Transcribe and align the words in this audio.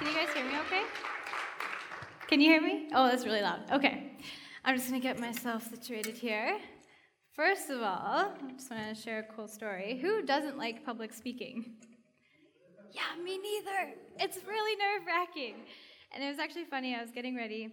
Can 0.00 0.08
you 0.08 0.14
guys 0.14 0.34
hear 0.34 0.44
me 0.46 0.58
okay? 0.66 0.82
Can 2.26 2.40
you 2.40 2.50
hear 2.50 2.62
me? 2.62 2.88
Oh, 2.94 3.06
that's 3.06 3.26
really 3.26 3.42
loud. 3.42 3.70
Okay. 3.70 4.12
I'm 4.64 4.74
just 4.74 4.88
going 4.88 4.98
to 4.98 5.06
get 5.06 5.20
myself 5.20 5.68
situated 5.68 6.16
here. 6.16 6.58
First 7.34 7.68
of 7.68 7.82
all, 7.82 8.32
I 8.32 8.52
just 8.56 8.70
want 8.70 8.96
to 8.96 8.98
share 8.98 9.18
a 9.18 9.34
cool 9.36 9.46
story. 9.46 9.98
Who 10.00 10.22
doesn't 10.22 10.56
like 10.56 10.86
public 10.86 11.12
speaking? 11.12 11.74
Yeah, 12.92 13.22
me 13.22 13.36
neither. 13.36 13.92
It's 14.18 14.38
really 14.48 14.74
nerve 14.76 15.06
wracking. 15.06 15.56
And 16.14 16.24
it 16.24 16.28
was 16.28 16.38
actually 16.38 16.64
funny. 16.64 16.94
I 16.94 17.02
was 17.02 17.10
getting 17.10 17.36
ready, 17.36 17.68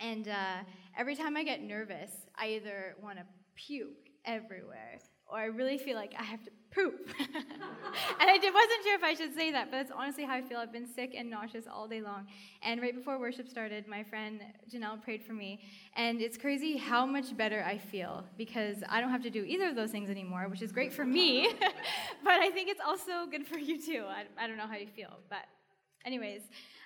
and 0.00 0.26
uh, 0.26 0.64
every 0.98 1.14
time 1.14 1.36
I 1.36 1.44
get 1.44 1.62
nervous, 1.62 2.10
I 2.36 2.48
either 2.54 2.96
want 3.00 3.18
to 3.18 3.24
puke 3.54 4.10
everywhere 4.24 4.98
or 5.30 5.38
I 5.38 5.44
really 5.44 5.78
feel 5.78 5.94
like 5.94 6.12
I 6.18 6.24
have 6.24 6.42
to 6.42 6.50
poop. 6.74 7.08
and 7.18 8.30
I 8.30 8.36
wasn't 8.36 8.84
sure 8.84 8.94
if 8.94 9.04
I 9.04 9.14
should 9.14 9.34
say 9.34 9.52
that, 9.52 9.70
but 9.70 9.76
that's 9.76 9.92
honestly 9.94 10.24
how 10.24 10.34
I 10.34 10.42
feel. 10.42 10.58
I've 10.58 10.72
been 10.72 10.92
sick 10.92 11.14
and 11.16 11.30
nauseous 11.30 11.66
all 11.72 11.86
day 11.86 12.00
long. 12.00 12.26
And 12.62 12.80
right 12.80 12.94
before 12.94 13.18
worship 13.18 13.48
started, 13.48 13.86
my 13.86 14.02
friend 14.02 14.40
Janelle 14.72 15.02
prayed 15.02 15.22
for 15.22 15.32
me. 15.32 15.60
And 15.96 16.20
it's 16.20 16.36
crazy 16.36 16.76
how 16.76 17.06
much 17.06 17.36
better 17.36 17.62
I 17.62 17.78
feel 17.78 18.24
because 18.36 18.76
I 18.88 19.00
don't 19.00 19.10
have 19.10 19.22
to 19.22 19.30
do 19.30 19.44
either 19.44 19.68
of 19.68 19.76
those 19.76 19.90
things 19.90 20.10
anymore, 20.10 20.48
which 20.48 20.62
is 20.62 20.72
great 20.72 20.92
for 20.92 21.04
me. 21.04 21.48
but 22.24 22.34
I 22.34 22.50
think 22.50 22.68
it's 22.68 22.80
also 22.86 23.26
good 23.30 23.46
for 23.46 23.58
you 23.58 23.80
too. 23.80 24.04
I, 24.08 24.24
I 24.42 24.46
don't 24.46 24.56
know 24.56 24.66
how 24.66 24.76
you 24.76 24.88
feel. 24.88 25.18
But, 25.28 25.44
anyways, 26.04 26.42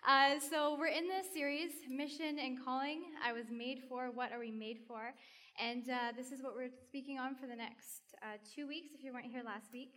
uh, 0.07 0.39
so 0.39 0.77
we're 0.79 0.87
in 0.87 1.09
this 1.09 1.27
series, 1.33 1.71
Mission 1.89 2.39
and 2.39 2.65
Calling. 2.65 3.03
I 3.25 3.33
was 3.33 3.47
made 3.51 3.83
for. 3.89 4.11
What 4.11 4.33
are 4.33 4.39
we 4.39 4.51
made 4.51 4.79
for? 4.87 5.13
And 5.59 5.89
uh, 5.89 6.13
this 6.17 6.33
is 6.33 6.43
what 6.43 6.55
we're 6.55 6.71
speaking 6.87 7.19
on 7.19 7.35
for 7.35 7.47
the 7.47 7.57
next 7.57 8.15
uh, 8.23 8.37
two 8.55 8.67
weeks, 8.69 8.91
if 8.95 9.03
you 9.03 9.13
weren't 9.13 9.27
here 9.27 9.43
last 9.45 9.73
week. 9.73 9.93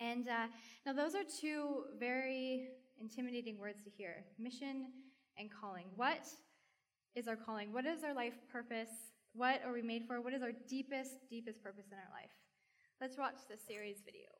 And 0.00 0.28
uh, 0.28 0.46
now, 0.86 0.92
those 0.92 1.14
are 1.14 1.24
two 1.24 1.84
very 1.98 2.68
intimidating 3.00 3.58
words 3.58 3.82
to 3.84 3.90
hear 3.90 4.24
mission 4.38 4.86
and 5.38 5.50
calling. 5.50 5.86
What 5.96 6.26
is 7.16 7.26
our 7.26 7.36
calling? 7.36 7.72
What 7.72 7.84
is 7.84 8.04
our 8.04 8.14
life 8.14 8.34
purpose? 8.50 8.90
What 9.34 9.60
are 9.66 9.72
we 9.72 9.82
made 9.82 10.04
for? 10.06 10.20
What 10.20 10.34
is 10.34 10.42
our 10.42 10.52
deepest, 10.68 11.28
deepest 11.28 11.62
purpose 11.62 11.86
in 11.90 11.98
our 11.98 12.10
life? 12.12 12.30
Let's 13.00 13.18
watch 13.18 13.36
this 13.48 13.60
series 13.66 14.02
video. 14.04 14.39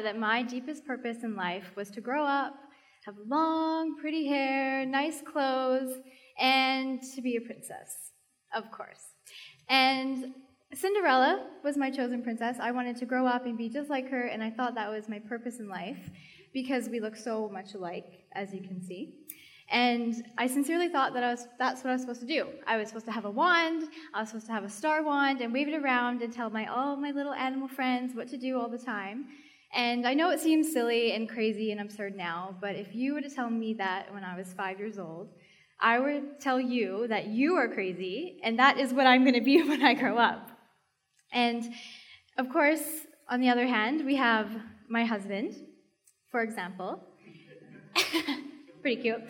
That 0.00 0.18
my 0.18 0.42
deepest 0.42 0.86
purpose 0.86 1.18
in 1.22 1.36
life 1.36 1.72
was 1.76 1.90
to 1.90 2.00
grow 2.00 2.24
up, 2.24 2.54
have 3.04 3.14
long, 3.26 3.96
pretty 4.00 4.26
hair, 4.26 4.84
nice 4.84 5.22
clothes, 5.22 5.98
and 6.38 7.00
to 7.14 7.22
be 7.22 7.36
a 7.36 7.40
princess, 7.40 8.12
of 8.54 8.70
course. 8.70 9.14
And 9.68 10.34
Cinderella 10.74 11.48
was 11.62 11.76
my 11.76 11.90
chosen 11.90 12.22
princess. 12.22 12.56
I 12.60 12.72
wanted 12.72 12.96
to 12.96 13.06
grow 13.06 13.26
up 13.26 13.46
and 13.46 13.56
be 13.56 13.68
just 13.68 13.88
like 13.88 14.08
her, 14.10 14.22
and 14.22 14.42
I 14.42 14.50
thought 14.50 14.74
that 14.74 14.90
was 14.90 15.08
my 15.08 15.18
purpose 15.18 15.60
in 15.60 15.68
life 15.68 16.10
because 16.52 16.88
we 16.88 17.00
look 17.00 17.16
so 17.16 17.48
much 17.48 17.74
alike, 17.74 18.24
as 18.32 18.52
you 18.52 18.60
can 18.60 18.82
see. 18.82 19.14
And 19.70 20.24
I 20.38 20.46
sincerely 20.46 20.88
thought 20.88 21.12
that 21.14 21.24
I 21.24 21.30
was, 21.30 21.48
that's 21.58 21.82
what 21.82 21.90
I 21.90 21.94
was 21.94 22.02
supposed 22.02 22.20
to 22.20 22.26
do. 22.26 22.46
I 22.66 22.76
was 22.76 22.88
supposed 22.88 23.06
to 23.06 23.12
have 23.12 23.24
a 23.24 23.30
wand, 23.30 23.88
I 24.14 24.20
was 24.20 24.28
supposed 24.28 24.46
to 24.46 24.52
have 24.52 24.64
a 24.64 24.68
star 24.68 25.02
wand, 25.02 25.40
and 25.40 25.52
wave 25.52 25.68
it 25.68 25.74
around 25.74 26.22
and 26.22 26.32
tell 26.32 26.50
my 26.50 26.66
all 26.66 26.96
my 26.96 27.10
little 27.10 27.32
animal 27.32 27.68
friends 27.68 28.14
what 28.14 28.28
to 28.28 28.36
do 28.36 28.58
all 28.60 28.68
the 28.68 28.78
time. 28.78 29.26
And 29.76 30.06
I 30.06 30.14
know 30.14 30.30
it 30.30 30.40
seems 30.40 30.72
silly 30.72 31.12
and 31.12 31.28
crazy 31.28 31.70
and 31.70 31.82
absurd 31.82 32.16
now, 32.16 32.56
but 32.62 32.76
if 32.76 32.94
you 32.94 33.12
were 33.12 33.20
to 33.20 33.28
tell 33.28 33.50
me 33.50 33.74
that 33.74 34.12
when 34.12 34.24
I 34.24 34.34
was 34.34 34.54
five 34.54 34.78
years 34.78 34.98
old, 34.98 35.28
I 35.78 35.98
would 35.98 36.40
tell 36.40 36.58
you 36.58 37.06
that 37.08 37.26
you 37.26 37.56
are 37.56 37.68
crazy, 37.68 38.40
and 38.42 38.58
that 38.58 38.78
is 38.78 38.94
what 38.94 39.06
I'm 39.06 39.22
going 39.22 39.34
to 39.34 39.42
be 39.42 39.62
when 39.68 39.84
I 39.84 39.92
grow 39.92 40.16
up. 40.16 40.50
And 41.30 41.62
of 42.38 42.48
course, 42.48 42.80
on 43.28 43.42
the 43.42 43.50
other 43.50 43.66
hand, 43.66 44.06
we 44.06 44.16
have 44.16 44.48
my 44.88 45.04
husband, 45.04 45.54
for 46.30 46.40
example. 46.40 47.02
Pretty 48.80 49.02
cute. 49.02 49.20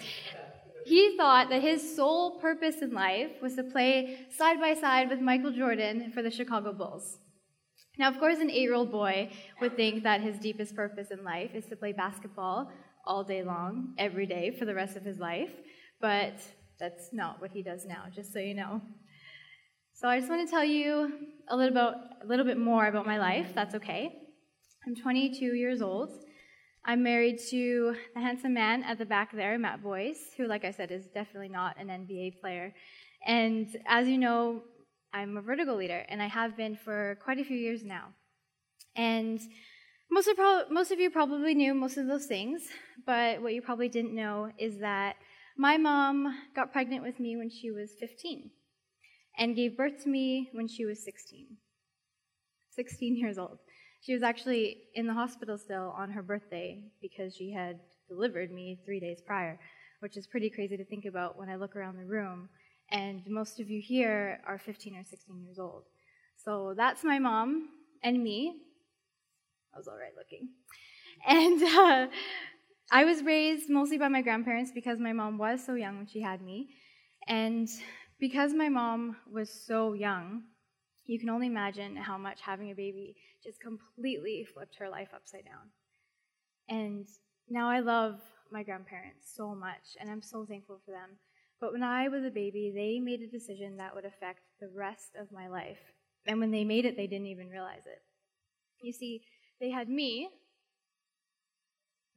He 0.85 1.17
thought 1.17 1.49
that 1.51 1.61
his 1.61 1.97
sole 1.97 2.39
purpose 2.39 2.77
in 2.83 2.93
life 2.93 3.33
was 3.43 3.57
to 3.57 3.65
play 3.65 4.29
side 4.31 4.61
by 4.61 4.75
side 4.75 5.11
with 5.11 5.19
Michael 5.19 5.51
Jordan 5.51 6.13
for 6.13 6.23
the 6.23 6.31
Chicago 6.31 6.73
Bulls. 6.73 7.19
Now, 7.99 8.11
of 8.11 8.19
course, 8.19 8.39
an 8.39 8.51
eight 8.51 8.61
year 8.61 8.75
old 8.75 8.91
boy 8.91 9.31
would 9.61 9.77
think 9.77 10.03
that 10.03 10.21
his 10.21 10.39
deepest 10.39 10.75
purpose 10.75 11.11
in 11.11 11.25
life 11.25 11.55
is 11.55 11.67
to 11.67 11.77
play 11.77 11.93
basketball 11.93 12.71
all 13.07 13.25
day 13.25 13.43
long, 13.43 13.95
every 13.99 14.27
day, 14.27 14.55
for 14.59 14.65
the 14.65 14.75
rest 14.75 14.97
of 14.97 15.05
his 15.05 15.19
life, 15.19 15.51
but 16.01 16.35
that's 16.79 17.13
not 17.13 17.41
what 17.41 17.51
he 17.53 17.63
does 17.63 17.87
now, 17.87 18.05
just 18.15 18.33
so 18.33 18.39
you 18.39 18.55
know. 18.55 18.83
So 19.95 20.09
I 20.09 20.19
just 20.19 20.29
want 20.29 20.47
to 20.47 20.51
tell 20.51 20.65
you 20.65 21.13
a 21.49 21.57
little, 21.57 21.73
about, 21.73 21.95
a 22.23 22.27
little 22.27 22.45
bit 22.45 22.59
more 22.59 22.87
about 22.87 23.07
my 23.07 23.19
life. 23.19 23.53
That's 23.55 23.75
okay. 23.77 24.13
I'm 24.87 24.95
22 24.95 25.55
years 25.55 25.81
old. 25.81 26.11
I'm 26.85 27.03
married 27.03 27.39
to 27.51 27.97
the 28.15 28.21
handsome 28.21 28.55
man 28.55 28.85
at 28.85 28.99
the 28.99 29.07
back 29.07 29.35
there, 29.35 29.59
Matt 29.59 29.83
Boyce, 29.83 30.35
who, 30.37 30.47
like 30.47 30.65
I 30.65 30.71
said, 30.71 30.91
is 30.91 31.07
definitely 31.07 31.49
not 31.49 31.81
an 31.81 31.89
NBA 31.89 32.41
player. 32.41 32.75
And 33.27 33.67
as 33.87 34.07
you 34.07 34.19
know, 34.19 34.63
I'm 35.13 35.37
a 35.37 35.43
vertigo 35.43 35.75
leader, 35.75 36.05
and 36.09 36.23
I 36.23 36.27
have 36.27 36.57
been 36.57 36.77
for 36.77 37.19
quite 37.25 37.39
a 37.39 37.45
few 37.45 37.57
years 37.57 37.83
now. 37.85 38.09
And 38.95 39.41
most 40.11 40.29
of, 40.29 40.37
pro- 40.37 40.69
most 40.71 40.91
of 40.91 41.01
you 41.01 41.11
probably 41.11 41.55
knew 41.55 41.75
most 41.75 41.97
of 41.97 42.07
those 42.07 42.27
things, 42.27 42.63
but 43.05 43.43
what 43.43 43.55
you 43.55 43.63
probably 43.63 43.89
didn't 43.89 44.15
know 44.15 44.51
is 44.59 44.79
that 44.79 45.17
my 45.57 45.79
mom 45.79 46.35
got 46.55 46.73
pregnant 46.73 47.03
with 47.03 47.19
me 47.19 47.37
when 47.37 47.51
she 47.51 47.71
was 47.71 47.91
15 47.99 48.51
and 49.39 49.57
gave 49.57 49.77
birth 49.77 50.03
to 50.05 50.09
me 50.09 50.51
when 50.53 50.69
she 50.69 50.85
was 50.85 51.03
16. 51.05 51.57
16 52.71 53.17
years 53.17 53.39
old. 53.39 53.59
She 54.03 54.13
was 54.13 54.23
actually 54.23 54.77
in 54.95 55.07
the 55.07 55.15
hospital 55.15 55.59
still 55.59 55.95
on 55.97 56.11
her 56.11 56.23
birthday 56.23 56.83
because 57.01 57.35
she 57.35 57.53
had 57.53 57.81
delivered 58.09 58.53
me 58.53 58.79
three 58.85 59.01
days 59.01 59.21
prior, 59.27 59.59
which 60.01 60.17
is 60.17 60.27
pretty 60.27 60.51
crazy 60.51 60.77
to 60.77 60.85
think 60.85 61.07
about 61.07 61.39
when 61.39 61.49
I 61.49 61.57
look 61.57 61.75
around 61.75 61.97
the 61.97 62.05
room 62.05 62.49
and 62.91 63.23
most 63.27 63.61
of 63.61 63.69
you 63.69 63.81
here 63.81 64.41
are 64.47 64.59
15 64.59 64.97
or 64.97 65.05
16 65.05 65.43
years 65.43 65.59
old. 65.59 65.85
So 66.37 66.75
that's 66.77 67.03
my 67.03 67.19
mom 67.19 67.69
and 68.03 68.23
me. 68.23 68.57
I 69.75 69.79
was 69.79 69.89
all 69.89 69.97
right 69.97 70.13
looking. 70.17 70.49
And 71.27 71.63
uh, 71.79 72.07
I 72.91 73.05
was 73.05 73.23
raised 73.23 73.69
mostly 73.69 73.99
by 73.99 74.09
my 74.09 74.23
grandparents 74.23 74.71
because 74.73 74.99
my 74.99 75.13
mom 75.13 75.39
was 75.39 75.65
so 75.65 75.75
young 75.75 75.97
when 75.97 76.07
she 76.07 76.21
had 76.21 76.41
me. 76.41 76.69
And 77.27 77.69
because 78.21 78.53
my 78.53 78.69
mom 78.69 79.17
was 79.31 79.51
so 79.51 79.93
young, 79.93 80.45
you 81.07 81.19
can 81.19 81.29
only 81.29 81.47
imagine 81.47 81.97
how 81.97 82.17
much 82.17 82.41
having 82.41 82.71
a 82.71 82.75
baby 82.75 83.17
just 83.43 83.61
completely 83.61 84.47
flipped 84.53 84.77
her 84.79 84.89
life 84.89 85.09
upside 85.15 85.45
down. 85.45 85.71
And 86.69 87.07
now 87.49 87.69
I 87.69 87.81
love 87.81 88.21
my 88.51 88.63
grandparents 88.63 89.33
so 89.35 89.55
much, 89.55 89.97
and 90.01 90.11
I'm 90.11 90.23
so 90.23 90.45
thankful 90.45 90.81
for 90.85 90.91
them. 90.91 91.19
But 91.61 91.73
when 91.73 91.83
I 91.83 92.09
was 92.09 92.25
a 92.25 92.31
baby, 92.31 92.73
they 92.75 93.01
made 93.01 93.23
a 93.23 93.27
decision 93.27 93.77
that 93.79 93.95
would 93.95 94.05
affect 94.05 94.41
the 94.61 94.69
rest 94.69 95.17
of 95.19 95.33
my 95.33 95.49
life. 95.49 95.79
And 96.27 96.41
when 96.41 96.51
they 96.51 96.65
made 96.65 96.85
it, 96.85 96.97
they 96.97 97.07
didn't 97.07 97.29
even 97.29 97.49
realize 97.49 97.87
it. 97.87 98.03
You 98.83 98.93
see, 98.93 99.23
they 99.61 99.71
had 99.71 99.89
me, 99.89 100.29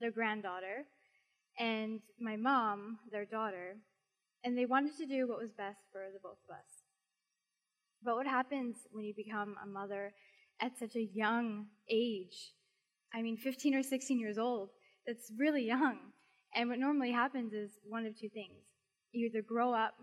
their 0.01 0.11
granddaughter, 0.11 0.85
and 1.57 2.01
my 2.19 2.35
mom, 2.35 2.99
their 3.11 3.25
daughter, 3.25 3.77
and 4.43 4.57
they 4.57 4.65
wanted 4.65 4.97
to 4.97 5.05
do 5.05 5.27
what 5.27 5.39
was 5.39 5.51
best 5.51 5.79
for 5.91 6.01
the 6.13 6.19
both 6.21 6.37
of 6.49 6.55
us. 6.55 6.83
But 8.03 8.15
what 8.15 8.27
happens 8.27 8.77
when 8.91 9.05
you 9.05 9.13
become 9.15 9.55
a 9.61 9.67
mother 9.67 10.13
at 10.61 10.77
such 10.77 10.95
a 10.95 11.09
young 11.13 11.67
age? 11.89 12.53
I 13.13 13.21
mean, 13.21 13.37
15 13.37 13.75
or 13.75 13.83
16 13.83 14.19
years 14.19 14.37
old. 14.37 14.69
That's 15.05 15.31
really 15.37 15.65
young. 15.65 15.97
And 16.55 16.69
what 16.69 16.79
normally 16.79 17.11
happens 17.11 17.53
is 17.53 17.71
one 17.83 18.05
of 18.05 18.17
two 18.17 18.29
things. 18.29 18.68
You 19.11 19.27
either 19.27 19.41
grow 19.41 19.73
up 19.73 19.95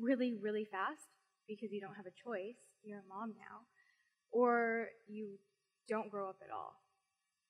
really, 0.00 0.34
really 0.34 0.66
fast 0.70 1.08
because 1.48 1.72
you 1.72 1.80
don't 1.80 1.94
have 1.94 2.06
a 2.06 2.10
choice, 2.10 2.60
you're 2.84 2.98
a 2.98 3.08
mom 3.08 3.30
now, 3.30 3.66
or 4.30 4.88
you 5.08 5.38
don't 5.88 6.10
grow 6.10 6.28
up 6.28 6.36
at 6.42 6.52
all, 6.52 6.74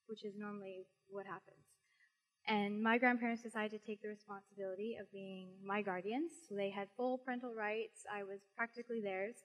which 0.06 0.24
is 0.24 0.34
normally 0.36 0.86
what 1.08 1.26
happens. 1.26 1.60
And 2.46 2.82
my 2.82 2.98
grandparents 2.98 3.42
decided 3.42 3.70
to 3.70 3.86
take 3.86 4.02
the 4.02 4.08
responsibility 4.08 4.96
of 5.00 5.10
being 5.12 5.48
my 5.64 5.82
guardians. 5.82 6.32
So 6.48 6.54
they 6.54 6.70
had 6.70 6.88
full 6.96 7.18
parental 7.18 7.54
rights. 7.54 8.06
I 8.12 8.24
was 8.24 8.40
practically 8.56 9.00
theirs. 9.00 9.36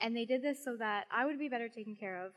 And 0.00 0.16
they 0.16 0.24
did 0.24 0.42
this 0.42 0.64
so 0.64 0.76
that 0.76 1.04
I 1.12 1.24
would 1.26 1.38
be 1.38 1.48
better 1.48 1.68
taken 1.68 1.94
care 1.94 2.24
of. 2.24 2.32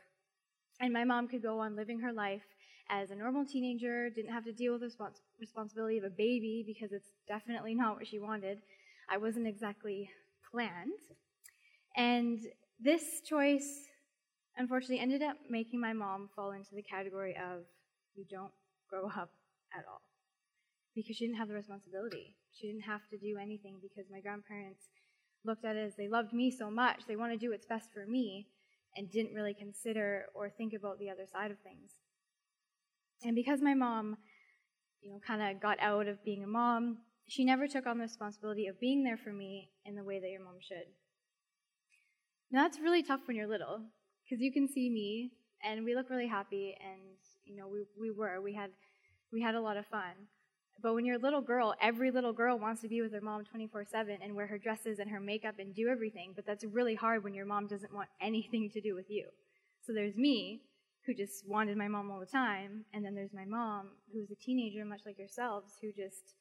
And 0.80 0.92
my 0.92 1.04
mom 1.04 1.28
could 1.28 1.42
go 1.42 1.58
on 1.58 1.76
living 1.76 2.00
her 2.00 2.12
life 2.12 2.42
as 2.90 3.10
a 3.10 3.14
normal 3.14 3.44
teenager, 3.44 4.10
didn't 4.10 4.32
have 4.32 4.44
to 4.44 4.52
deal 4.52 4.72
with 4.72 4.82
the 4.82 4.88
respons- 4.88 5.20
responsibility 5.40 5.98
of 5.98 6.04
a 6.04 6.10
baby 6.10 6.64
because 6.66 6.92
it's 6.92 7.08
definitely 7.26 7.74
not 7.74 7.96
what 7.96 8.06
she 8.06 8.18
wanted. 8.18 8.58
I 9.10 9.16
wasn't 9.16 9.46
exactly 9.46 10.10
planned. 10.50 10.92
And 11.96 12.40
this 12.80 13.20
choice, 13.26 13.86
unfortunately, 14.56 15.00
ended 15.00 15.22
up 15.22 15.36
making 15.48 15.80
my 15.80 15.92
mom 15.92 16.28
fall 16.34 16.52
into 16.52 16.74
the 16.74 16.82
category 16.82 17.36
of 17.36 17.62
you 18.14 18.24
don't 18.30 18.52
grow 18.88 19.06
up 19.06 19.30
at 19.76 19.84
all 19.90 20.02
because 20.94 21.16
she 21.16 21.26
didn't 21.26 21.38
have 21.38 21.48
the 21.48 21.54
responsibility. 21.54 22.36
She 22.52 22.68
didn't 22.68 22.82
have 22.82 23.00
to 23.10 23.18
do 23.18 23.36
anything 23.40 23.76
because 23.82 24.10
my 24.10 24.20
grandparents 24.20 24.88
looked 25.44 25.64
at 25.64 25.76
it 25.76 25.86
as 25.86 25.96
they 25.96 26.08
loved 26.08 26.32
me 26.32 26.50
so 26.50 26.70
much, 26.70 27.02
they 27.06 27.16
want 27.16 27.32
to 27.32 27.38
do 27.38 27.50
what's 27.50 27.66
best 27.66 27.92
for 27.92 28.06
me, 28.06 28.46
and 28.96 29.10
didn't 29.10 29.34
really 29.34 29.54
consider 29.54 30.26
or 30.34 30.48
think 30.48 30.72
about 30.72 30.98
the 30.98 31.10
other 31.10 31.26
side 31.30 31.50
of 31.50 31.58
things. 31.58 31.90
And 33.24 33.34
because 33.34 33.60
my 33.62 33.74
mom, 33.74 34.18
you 35.00 35.10
know, 35.10 35.20
kind 35.26 35.42
of 35.42 35.60
got 35.60 35.78
out 35.80 36.06
of 36.06 36.22
being 36.24 36.44
a 36.44 36.46
mom, 36.46 36.98
she 37.26 37.44
never 37.44 37.66
took 37.66 37.86
on 37.86 37.98
the 37.98 38.02
responsibility 38.04 38.66
of 38.66 38.78
being 38.78 39.02
there 39.02 39.16
for 39.16 39.32
me 39.32 39.70
in 39.84 39.96
the 39.96 40.04
way 40.04 40.20
that 40.20 40.30
your 40.30 40.44
mom 40.44 40.56
should. 40.60 40.86
Now 42.50 42.62
that's 42.62 42.78
really 42.78 43.02
tough 43.02 43.20
when 43.26 43.36
you're 43.36 43.46
little, 43.46 43.80
because 44.24 44.42
you 44.42 44.52
can 44.52 44.68
see 44.68 44.90
me, 44.90 45.32
and 45.64 45.84
we 45.84 45.94
look 45.94 46.10
really 46.10 46.28
happy, 46.28 46.76
and 46.80 47.00
you 47.44 47.56
know, 47.56 47.66
we 47.66 47.84
we 47.98 48.10
were, 48.10 48.40
we 48.40 48.54
had 48.54 48.70
we 49.32 49.40
had 49.42 49.54
a 49.54 49.60
lot 49.60 49.76
of 49.76 49.86
fun. 49.86 50.28
But 50.82 50.94
when 50.94 51.06
you're 51.06 51.16
a 51.16 51.22
little 51.22 51.40
girl, 51.40 51.74
every 51.80 52.10
little 52.10 52.32
girl 52.32 52.58
wants 52.58 52.82
to 52.82 52.88
be 52.88 53.00
with 53.00 53.12
her 53.12 53.20
mom 53.20 53.44
24 53.44 53.86
7 53.86 54.18
and 54.22 54.34
wear 54.34 54.46
her 54.46 54.58
dresses 54.58 54.98
and 54.98 55.10
her 55.10 55.20
makeup 55.20 55.54
and 55.58 55.74
do 55.74 55.88
everything. 55.88 56.32
But 56.36 56.46
that's 56.46 56.64
really 56.64 56.94
hard 56.94 57.24
when 57.24 57.34
your 57.34 57.46
mom 57.46 57.66
doesn't 57.66 57.94
want 57.94 58.08
anything 58.20 58.70
to 58.74 58.80
do 58.80 58.94
with 58.94 59.06
you. 59.08 59.28
So 59.86 59.92
there's 59.92 60.16
me, 60.16 60.62
who 61.06 61.14
just 61.14 61.46
wanted 61.46 61.76
my 61.76 61.88
mom 61.88 62.10
all 62.10 62.20
the 62.20 62.26
time. 62.26 62.84
And 62.92 63.04
then 63.04 63.14
there's 63.14 63.32
my 63.32 63.44
mom, 63.44 63.88
who's 64.12 64.30
a 64.30 64.34
teenager, 64.34 64.84
much 64.84 65.02
like 65.04 65.18
yourselves, 65.18 65.74
who 65.80 65.92
just 65.92 66.34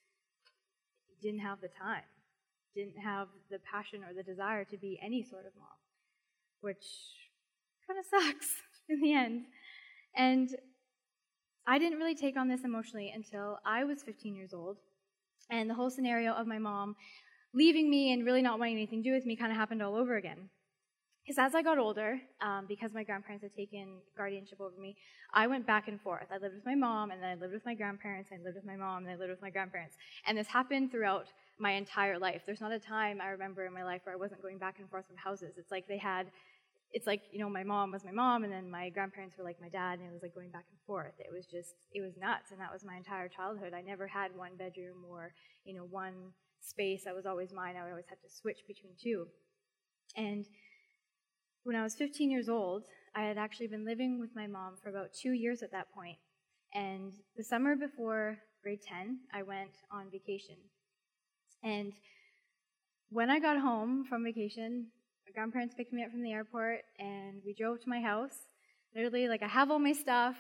didn't 1.22 1.40
have 1.40 1.62
the 1.62 1.70
time, 1.70 2.04
didn't 2.76 2.98
have 2.98 3.28
the 3.50 3.60
passion 3.60 4.02
or 4.04 4.14
the 4.14 4.24
desire 4.24 4.64
to 4.66 4.78
be 4.78 5.00
any 5.02 5.24
sort 5.24 5.46
of 5.46 5.52
mom, 5.58 5.78
which 6.62 6.86
kind 7.88 8.00
of 8.00 8.06
sucks 8.10 8.48
in 8.90 9.02
the 9.02 9.14
end. 9.14 9.46
And 10.16 10.50
I 11.66 11.80
didn't 11.80 11.98
really 11.98 12.16
take 12.16 12.38
on 12.38 12.48
this 12.48 12.64
emotionally 12.64 13.12
until 13.14 13.60
I 13.66 13.84
was 13.84 14.04
15 14.04 14.36
years 14.36 14.54
old. 14.54 14.78
And 15.50 15.70
the 15.70 15.74
whole 15.74 15.90
scenario 15.90 16.34
of 16.34 16.48
my 16.48 16.58
mom 16.58 16.96
leaving 17.54 17.90
me 17.90 18.12
and 18.12 18.26
really 18.26 18.42
not 18.42 18.60
wanting 18.60 18.76
anything 18.76 19.04
to 19.04 19.10
do 19.10 19.14
with 19.14 19.26
me 19.26 19.36
kind 19.36 19.52
of 19.52 19.58
happened 19.58 19.82
all 19.82 19.96
over 19.96 20.16
again. 20.16 20.50
Because 21.24 21.38
as 21.38 21.56
I 21.56 21.62
got 21.62 21.78
older, 21.78 22.20
um, 22.42 22.66
because 22.68 22.94
my 22.94 23.04
grandparents 23.04 23.44
had 23.44 23.56
taken 23.56 24.00
guardianship 24.18 24.60
over 24.60 24.78
me, 24.80 24.98
I 25.34 25.48
went 25.48 25.66
back 25.66 25.88
and 25.88 26.00
forth. 26.02 26.28
I 26.30 26.38
lived 26.38 26.56
with 26.56 26.66
my 26.66 26.76
mom, 26.76 27.12
and 27.12 27.24
then 27.24 27.30
I 27.30 27.36
lived 27.36 27.54
with 27.54 27.66
my 27.66 27.76
grandparents, 27.76 28.32
and 28.32 28.42
I 28.42 28.44
lived 28.44 28.58
with 28.58 28.66
my 28.66 28.76
mom, 28.76 29.04
and 29.04 29.12
I 29.12 29.16
lived 29.16 29.30
with 29.30 29.42
my 29.42 29.50
grandparents. 29.50 29.96
And 30.28 30.38
this 30.38 30.48
happened 30.48 30.92
throughout 30.92 31.28
my 31.60 31.72
entire 31.72 32.20
life. 32.20 32.42
There's 32.46 32.60
not 32.60 32.74
a 32.74 32.80
time 32.80 33.22
I 33.22 33.30
remember 33.30 33.66
in 33.66 33.74
my 33.74 33.86
life 33.86 34.02
where 34.04 34.14
I 34.14 34.18
wasn't 34.20 34.42
going 34.42 34.58
back 34.58 34.80
and 34.80 34.90
forth 34.90 35.08
from 35.08 35.16
houses. 35.16 35.54
It's 35.58 35.72
like 35.72 35.88
they 35.88 35.98
had 35.98 36.28
it's 36.94 37.08
like 37.08 37.24
you 37.32 37.40
know 37.40 37.50
my 37.50 37.64
mom 37.64 37.92
was 37.92 38.06
my 38.06 38.12
mom 38.12 38.44
and 38.44 38.54
then 38.54 38.70
my 38.70 38.90
grandparents 38.90 39.36
were 39.38 39.44
like 39.44 39.60
my 39.60 39.70
dad 39.70 40.00
and 40.00 40.08
it 40.08 40.14
was 40.14 40.22
like 40.22 40.36
going 40.36 40.52
back 40.52 40.66
and 40.70 40.80
forth 40.86 41.14
it 41.18 41.34
was 41.34 41.46
just 41.48 41.74
it 41.92 42.02
was 42.02 42.14
nuts 42.18 42.52
and 42.52 42.62
that 42.62 42.72
was 42.72 42.86
my 42.86 42.96
entire 42.96 43.28
childhood 43.28 43.74
i 43.74 43.82
never 43.82 44.08
had 44.08 44.30
one 44.36 44.56
bedroom 44.58 45.04
or 45.10 45.34
you 45.66 45.74
know 45.74 45.86
one 45.90 46.14
space 46.62 47.04
that 47.04 47.16
was 47.16 47.26
always 47.26 47.52
mine 47.52 47.76
i 47.76 47.90
always 47.90 48.06
had 48.08 48.22
to 48.22 48.30
switch 48.30 48.60
between 48.68 48.94
two 49.02 49.26
and 50.16 50.46
when 51.64 51.76
i 51.76 51.84
was 51.84 51.96
15 51.96 52.30
years 52.30 52.50
old 52.50 52.84
i 53.16 53.24
had 53.24 53.38
actually 53.38 53.68
been 53.68 53.86
living 53.86 54.20
with 54.20 54.30
my 54.36 54.48
mom 54.48 54.76
for 54.82 54.90
about 54.90 55.14
two 55.14 55.32
years 55.32 55.64
at 55.64 55.72
that 55.72 55.92
point 55.94 56.18
and 56.74 57.14
the 57.38 57.44
summer 57.44 57.76
before 57.76 58.38
grade 58.62 58.82
10 58.88 59.20
i 59.34 59.42
went 59.44 59.72
on 59.92 60.12
vacation 60.12 60.56
and 61.64 61.94
when 63.10 63.30
i 63.30 63.40
got 63.40 63.60
home 63.60 64.06
from 64.08 64.24
vacation 64.24 64.88
my 65.26 65.32
grandparents 65.32 65.74
picked 65.76 65.94
me 65.94 66.04
up 66.04 66.12
from 66.12 66.22
the 66.22 66.32
airport 66.32 66.82
and 67.00 67.42
we 67.46 67.54
drove 67.54 67.82
to 67.82 67.90
my 67.90 68.02
house. 68.02 68.46
Literally, 68.96 69.28
like 69.28 69.42
I 69.42 69.48
have 69.48 69.72
all 69.72 69.80
my 69.80 69.94
stuff 69.94 70.36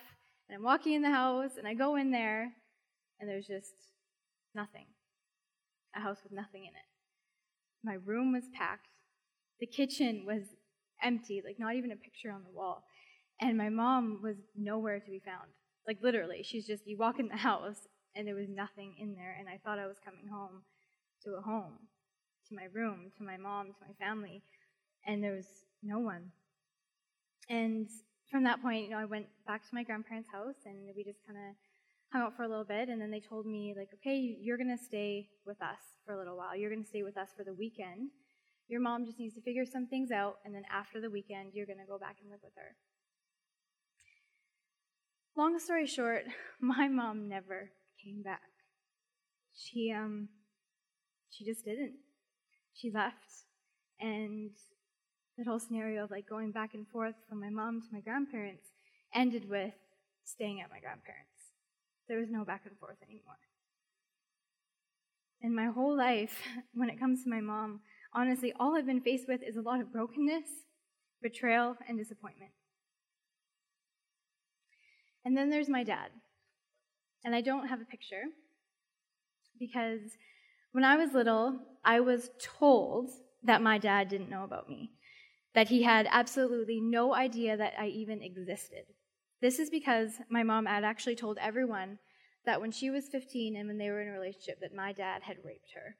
and 0.47 0.57
I'm 0.57 0.63
walking 0.63 0.93
in 0.93 1.01
the 1.01 1.09
house 1.09 1.51
and 1.57 1.67
I 1.67 1.73
go 1.73 1.95
in 1.95 2.11
there 2.11 2.51
and 3.19 3.29
there's 3.29 3.47
just 3.47 3.73
nothing. 4.53 4.85
A 5.95 6.01
house 6.01 6.17
with 6.23 6.33
nothing 6.33 6.63
in 6.63 6.69
it. 6.69 6.87
My 7.83 7.93
room 7.93 8.33
was 8.33 8.43
packed. 8.53 8.87
The 9.59 9.67
kitchen 9.67 10.25
was 10.25 10.43
empty, 11.03 11.41
like 11.45 11.59
not 11.59 11.75
even 11.75 11.91
a 11.91 11.95
picture 11.95 12.31
on 12.31 12.43
the 12.43 12.55
wall. 12.55 12.83
And 13.41 13.57
my 13.57 13.69
mom 13.69 14.19
was 14.23 14.37
nowhere 14.55 14.99
to 14.99 15.11
be 15.11 15.19
found. 15.19 15.49
Like 15.87 15.97
literally, 16.01 16.43
she's 16.43 16.65
just, 16.65 16.87
you 16.87 16.97
walk 16.97 17.19
in 17.19 17.27
the 17.27 17.35
house 17.49 17.87
and 18.15 18.27
there 18.27 18.35
was 18.35 18.49
nothing 18.49 18.95
in 18.99 19.15
there. 19.15 19.35
And 19.39 19.49
I 19.49 19.59
thought 19.63 19.79
I 19.79 19.87
was 19.87 19.97
coming 20.03 20.27
home 20.31 20.63
to 21.25 21.35
a 21.35 21.41
home, 21.41 21.73
to 22.49 22.55
my 22.55 22.65
room, 22.73 23.11
to 23.17 23.23
my 23.23 23.37
mom, 23.37 23.67
to 23.67 23.85
my 23.87 23.93
family 24.05 24.43
and 25.05 25.23
there 25.23 25.33
was 25.33 25.47
no 25.81 25.99
one. 25.99 26.31
And 27.49 27.89
from 28.31 28.43
that 28.45 28.61
point, 28.61 28.85
you 28.85 28.91
know, 28.91 28.97
I 28.97 29.05
went 29.05 29.27
back 29.45 29.67
to 29.67 29.75
my 29.75 29.83
grandparents' 29.83 30.29
house 30.31 30.55
and 30.65 30.75
we 30.95 31.03
just 31.03 31.19
kind 31.27 31.37
of 31.37 31.55
hung 32.11 32.21
out 32.21 32.35
for 32.35 32.43
a 32.43 32.47
little 32.47 32.63
bit. 32.63 32.89
And 32.89 33.01
then 33.01 33.11
they 33.11 33.19
told 33.19 33.45
me, 33.45 33.73
like, 33.77 33.89
okay, 33.95 34.17
you're 34.17 34.57
going 34.57 34.75
to 34.75 34.83
stay 34.83 35.27
with 35.45 35.61
us 35.61 35.79
for 36.05 36.13
a 36.13 36.17
little 36.17 36.37
while. 36.37 36.55
You're 36.55 36.71
going 36.71 36.83
to 36.83 36.89
stay 36.89 37.03
with 37.03 37.17
us 37.17 37.29
for 37.35 37.43
the 37.43 37.53
weekend. 37.53 38.09
Your 38.67 38.81
mom 38.81 39.05
just 39.05 39.19
needs 39.19 39.35
to 39.35 39.41
figure 39.41 39.65
some 39.65 39.87
things 39.87 40.11
out. 40.11 40.35
And 40.45 40.53
then 40.53 40.63
after 40.71 41.01
the 41.01 41.09
weekend, 41.09 41.51
you're 41.53 41.65
going 41.65 41.79
to 41.79 41.85
go 41.85 41.97
back 41.97 42.17
and 42.21 42.31
live 42.31 42.39
with 42.43 42.53
her. 42.55 42.75
Long 45.35 45.57
story 45.59 45.87
short, 45.87 46.25
my 46.61 46.87
mom 46.87 47.27
never 47.27 47.71
came 48.03 48.21
back. 48.21 48.41
She, 49.55 49.91
um, 49.91 50.29
she 51.29 51.45
just 51.45 51.65
didn't. 51.65 51.95
She 52.73 52.91
left. 52.91 53.45
And 53.99 54.51
that 55.37 55.47
whole 55.47 55.59
scenario 55.59 56.03
of 56.03 56.11
like 56.11 56.27
going 56.29 56.51
back 56.51 56.73
and 56.73 56.87
forth 56.87 57.15
from 57.27 57.39
my 57.39 57.49
mom 57.49 57.81
to 57.81 57.87
my 57.91 57.99
grandparents 57.99 58.67
ended 59.13 59.49
with 59.49 59.73
staying 60.23 60.61
at 60.61 60.69
my 60.69 60.79
grandparents. 60.79 61.29
There 62.07 62.19
was 62.19 62.29
no 62.29 62.43
back 62.43 62.63
and 62.65 62.77
forth 62.77 62.97
anymore. 63.03 63.39
In 65.41 65.55
my 65.55 65.67
whole 65.67 65.95
life, 65.97 66.37
when 66.73 66.89
it 66.89 66.99
comes 66.99 67.23
to 67.23 67.29
my 67.29 67.41
mom, 67.41 67.81
honestly, 68.15 68.53
all 68.59 68.75
I've 68.75 68.85
been 68.85 69.01
faced 69.01 69.27
with 69.27 69.41
is 69.43 69.55
a 69.55 69.61
lot 69.61 69.81
of 69.81 69.91
brokenness, 69.91 70.45
betrayal, 71.21 71.75
and 71.87 71.97
disappointment. 71.97 72.51
And 75.25 75.37
then 75.37 75.49
there's 75.49 75.69
my 75.69 75.83
dad. 75.83 76.09
And 77.23 77.33
I 77.33 77.41
don't 77.41 77.67
have 77.67 77.81
a 77.81 77.85
picture 77.85 78.23
because 79.57 80.01
when 80.73 80.83
I 80.83 80.97
was 80.97 81.13
little, 81.13 81.59
I 81.85 82.01
was 82.01 82.29
told 82.39 83.11
that 83.43 83.61
my 83.61 83.77
dad 83.77 84.09
didn't 84.09 84.29
know 84.29 84.43
about 84.43 84.69
me 84.69 84.91
that 85.53 85.69
he 85.69 85.83
had 85.83 86.07
absolutely 86.09 86.81
no 86.81 87.13
idea 87.13 87.55
that 87.55 87.73
I 87.79 87.87
even 87.87 88.21
existed. 88.21 88.85
This 89.41 89.59
is 89.59 89.69
because 89.69 90.13
my 90.29 90.43
mom 90.43 90.65
had 90.65 90.83
actually 90.83 91.15
told 91.15 91.37
everyone 91.39 91.99
that 92.45 92.59
when 92.59 92.71
she 92.71 92.89
was 92.89 93.07
15 93.07 93.55
and 93.55 93.67
when 93.67 93.77
they 93.77 93.89
were 93.89 94.01
in 94.01 94.09
a 94.09 94.11
relationship 94.11 94.59
that 94.61 94.73
my 94.73 94.93
dad 94.93 95.21
had 95.23 95.37
raped 95.45 95.71
her. 95.75 95.95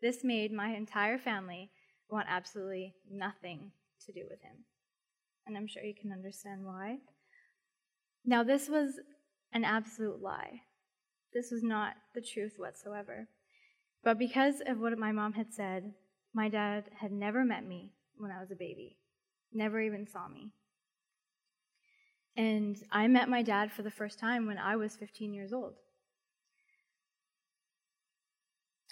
This 0.00 0.22
made 0.22 0.52
my 0.52 0.68
entire 0.68 1.18
family 1.18 1.70
want 2.10 2.26
absolutely 2.28 2.94
nothing 3.10 3.72
to 4.06 4.12
do 4.12 4.22
with 4.30 4.40
him. 4.42 4.64
And 5.46 5.56
I'm 5.56 5.66
sure 5.66 5.82
you 5.82 5.94
can 5.94 6.12
understand 6.12 6.64
why. 6.64 6.98
Now, 8.24 8.42
this 8.42 8.68
was 8.68 9.00
an 9.52 9.64
absolute 9.64 10.22
lie. 10.22 10.60
This 11.32 11.50
was 11.50 11.62
not 11.62 11.94
the 12.14 12.20
truth 12.20 12.54
whatsoever. 12.58 13.28
But 14.04 14.18
because 14.18 14.62
of 14.66 14.78
what 14.78 14.96
my 14.98 15.12
mom 15.12 15.32
had 15.32 15.52
said, 15.52 15.92
my 16.34 16.48
dad 16.48 16.84
had 17.00 17.12
never 17.12 17.44
met 17.44 17.66
me 17.66 17.92
when 18.16 18.30
I 18.30 18.40
was 18.40 18.50
a 18.50 18.56
baby, 18.56 18.98
never 19.52 19.80
even 19.80 20.06
saw 20.06 20.28
me. 20.28 20.52
And 22.36 22.76
I 22.92 23.08
met 23.08 23.28
my 23.28 23.42
dad 23.42 23.72
for 23.72 23.82
the 23.82 23.90
first 23.90 24.18
time 24.18 24.46
when 24.46 24.58
I 24.58 24.76
was 24.76 24.96
15 24.96 25.34
years 25.34 25.52
old. 25.52 25.74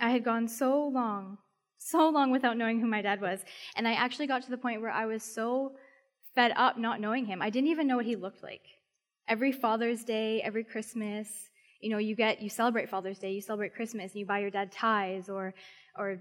I 0.00 0.10
had 0.10 0.24
gone 0.24 0.48
so 0.48 0.86
long, 0.88 1.38
so 1.78 2.08
long 2.08 2.30
without 2.30 2.56
knowing 2.56 2.80
who 2.80 2.86
my 2.86 3.02
dad 3.02 3.20
was. 3.20 3.40
And 3.76 3.86
I 3.88 3.92
actually 3.92 4.26
got 4.26 4.42
to 4.42 4.50
the 4.50 4.58
point 4.58 4.80
where 4.80 4.90
I 4.90 5.06
was 5.06 5.22
so 5.22 5.72
fed 6.34 6.52
up 6.56 6.78
not 6.78 7.00
knowing 7.00 7.24
him. 7.26 7.40
I 7.42 7.50
didn't 7.50 7.70
even 7.70 7.86
know 7.86 7.96
what 7.96 8.06
he 8.06 8.16
looked 8.16 8.42
like. 8.42 8.62
Every 9.28 9.52
Father's 9.52 10.04
Day, 10.04 10.42
every 10.42 10.64
Christmas, 10.64 11.28
you 11.80 11.90
know, 11.90 11.98
you 11.98 12.14
get 12.14 12.40
you 12.40 12.48
celebrate 12.48 12.88
Father's 12.88 13.18
Day, 13.18 13.32
you 13.32 13.40
celebrate 13.40 13.74
Christmas, 13.74 14.12
and 14.12 14.20
you 14.20 14.26
buy 14.26 14.38
your 14.38 14.50
dad 14.50 14.70
ties 14.70 15.28
or 15.28 15.54
or 15.98 16.18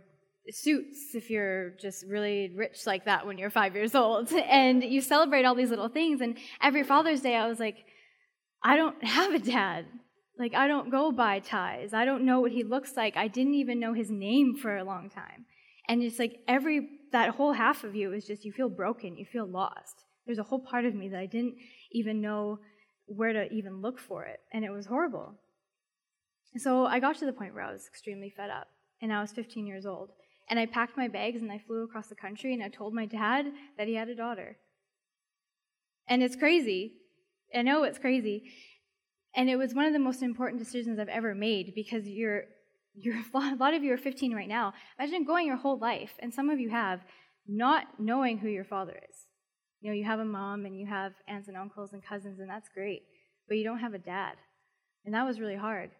suits 0.49 1.15
if 1.15 1.29
you're 1.29 1.71
just 1.71 2.05
really 2.07 2.51
rich 2.55 2.85
like 2.85 3.05
that 3.05 3.25
when 3.25 3.37
you're 3.37 3.49
five 3.49 3.75
years 3.75 3.95
old. 3.95 4.31
And 4.33 4.83
you 4.83 5.01
celebrate 5.01 5.45
all 5.45 5.55
these 5.55 5.69
little 5.69 5.89
things. 5.89 6.21
And 6.21 6.37
every 6.61 6.83
Father's 6.83 7.21
Day, 7.21 7.35
I 7.35 7.47
was 7.47 7.59
like, 7.59 7.77
I 8.63 8.75
don't 8.77 9.03
have 9.03 9.33
a 9.33 9.39
dad. 9.39 9.85
Like, 10.37 10.53
I 10.53 10.67
don't 10.67 10.91
go 10.91 11.11
buy 11.11 11.39
ties. 11.39 11.93
I 11.93 12.03
don't 12.05 12.25
know 12.25 12.41
what 12.41 12.51
he 12.51 12.63
looks 12.63 12.97
like. 12.97 13.15
I 13.15 13.27
didn't 13.27 13.53
even 13.53 13.79
know 13.79 13.93
his 13.93 14.11
name 14.11 14.55
for 14.55 14.75
a 14.75 14.83
long 14.83 15.09
time. 15.09 15.45
And 15.87 16.01
it's 16.01 16.19
like 16.19 16.39
every, 16.47 16.89
that 17.11 17.35
whole 17.35 17.53
half 17.53 17.83
of 17.83 17.95
you 17.95 18.11
is 18.13 18.25
just, 18.25 18.43
you 18.43 18.51
feel 18.51 18.69
broken, 18.69 19.17
you 19.17 19.25
feel 19.25 19.47
lost. 19.47 20.03
There's 20.25 20.39
a 20.39 20.43
whole 20.43 20.59
part 20.59 20.85
of 20.85 20.95
me 20.95 21.07
that 21.09 21.19
I 21.19 21.25
didn't 21.25 21.55
even 21.91 22.21
know 22.21 22.59
where 23.05 23.31
to 23.31 23.51
even 23.53 23.81
look 23.81 23.99
for 23.99 24.25
it. 24.25 24.39
And 24.51 24.65
it 24.65 24.71
was 24.71 24.87
horrible. 24.87 25.35
So 26.57 26.85
I 26.85 26.99
got 26.99 27.17
to 27.19 27.25
the 27.25 27.33
point 27.33 27.53
where 27.53 27.63
I 27.63 27.71
was 27.71 27.87
extremely 27.87 28.33
fed 28.35 28.49
up. 28.49 28.67
And 29.01 29.13
I 29.13 29.21
was 29.21 29.31
15 29.31 29.67
years 29.67 29.85
old. 29.85 30.09
And 30.49 30.59
I 30.59 30.65
packed 30.65 30.97
my 30.97 31.07
bags 31.07 31.41
and 31.41 31.51
I 31.51 31.59
flew 31.59 31.83
across 31.83 32.07
the 32.07 32.15
country 32.15 32.53
and 32.53 32.63
I 32.63 32.69
told 32.69 32.93
my 32.93 33.05
dad 33.05 33.45
that 33.77 33.87
he 33.87 33.95
had 33.95 34.09
a 34.09 34.15
daughter. 34.15 34.57
And 36.07 36.21
it's 36.21 36.35
crazy. 36.35 36.93
I 37.53 37.61
know 37.61 37.83
it's 37.83 37.97
crazy. 37.97 38.43
And 39.35 39.49
it 39.49 39.57
was 39.57 39.73
one 39.73 39.85
of 39.85 39.93
the 39.93 39.99
most 39.99 40.23
important 40.23 40.61
decisions 40.61 40.97
I've 40.97 41.09
ever 41.09 41.35
made 41.35 41.73
because 41.75 42.07
you're, 42.07 42.43
you're 42.93 43.15
a 43.33 43.55
lot 43.55 43.73
of 43.73 43.83
you 43.83 43.93
are 43.93 43.97
15 43.97 44.33
right 44.33 44.47
now. 44.47 44.73
Imagine 44.97 45.25
going 45.25 45.47
your 45.47 45.57
whole 45.57 45.77
life, 45.77 46.13
and 46.19 46.33
some 46.33 46.49
of 46.49 46.59
you 46.59 46.69
have, 46.69 47.01
not 47.47 47.85
knowing 47.99 48.37
who 48.39 48.47
your 48.47 48.63
father 48.63 48.99
is. 49.09 49.15
You 49.81 49.91
know, 49.91 49.95
you 49.95 50.05
have 50.05 50.19
a 50.19 50.25
mom 50.25 50.65
and 50.65 50.79
you 50.79 50.87
have 50.87 51.13
aunts 51.27 51.47
and 51.47 51.57
uncles 51.57 51.93
and 51.93 52.03
cousins, 52.03 52.39
and 52.39 52.49
that's 52.49 52.69
great, 52.73 53.03
but 53.47 53.57
you 53.57 53.63
don't 53.63 53.79
have 53.79 53.93
a 53.93 53.99
dad. 53.99 54.35
And 55.05 55.13
that 55.13 55.25
was 55.25 55.39
really 55.39 55.55
hard. 55.55 55.91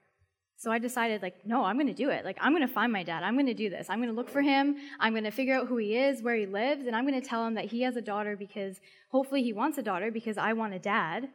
So 0.58 0.72
I 0.72 0.80
decided, 0.80 1.22
like, 1.22 1.46
no, 1.46 1.66
I'm 1.66 1.76
going 1.76 1.88
to 1.88 1.94
do 1.94 2.10
it. 2.10 2.24
Like, 2.24 2.38
I'm 2.40 2.54
going 2.54 2.66
to 2.66 2.74
find 2.74 2.92
my 2.92 3.04
dad. 3.04 3.24
I'm 3.24 3.36
going 3.36 3.46
to 3.48 3.54
do 3.54 3.70
this. 3.70 3.88
I'm 3.90 4.00
going 4.00 4.10
to 4.10 4.16
look 4.16 4.30
for 4.30 4.42
him. 4.42 4.78
I'm 5.00 5.12
going 5.14 5.26
to 5.26 5.32
figure 5.32 5.54
out 5.54 5.68
who 5.68 5.78
he 5.78 5.98
is, 5.98 6.24
where 6.24 6.36
he 6.36 6.46
lives, 6.46 6.88
and 6.88 6.96
I'm 6.96 7.06
going 7.06 7.22
to 7.22 7.28
tell 7.28 7.46
him 7.46 7.56
that 7.56 7.66
he 7.66 7.82
has 7.82 7.98
a 7.98 8.02
daughter 8.02 8.38
because 8.38 8.80
hopefully 9.12 9.44
he 9.44 9.52
wants 9.52 9.78
a 9.78 9.84
daughter 9.84 10.12
because 10.12 10.38
I 10.38 10.54
want 10.54 10.74
a 10.74 10.80
dad 10.80 11.28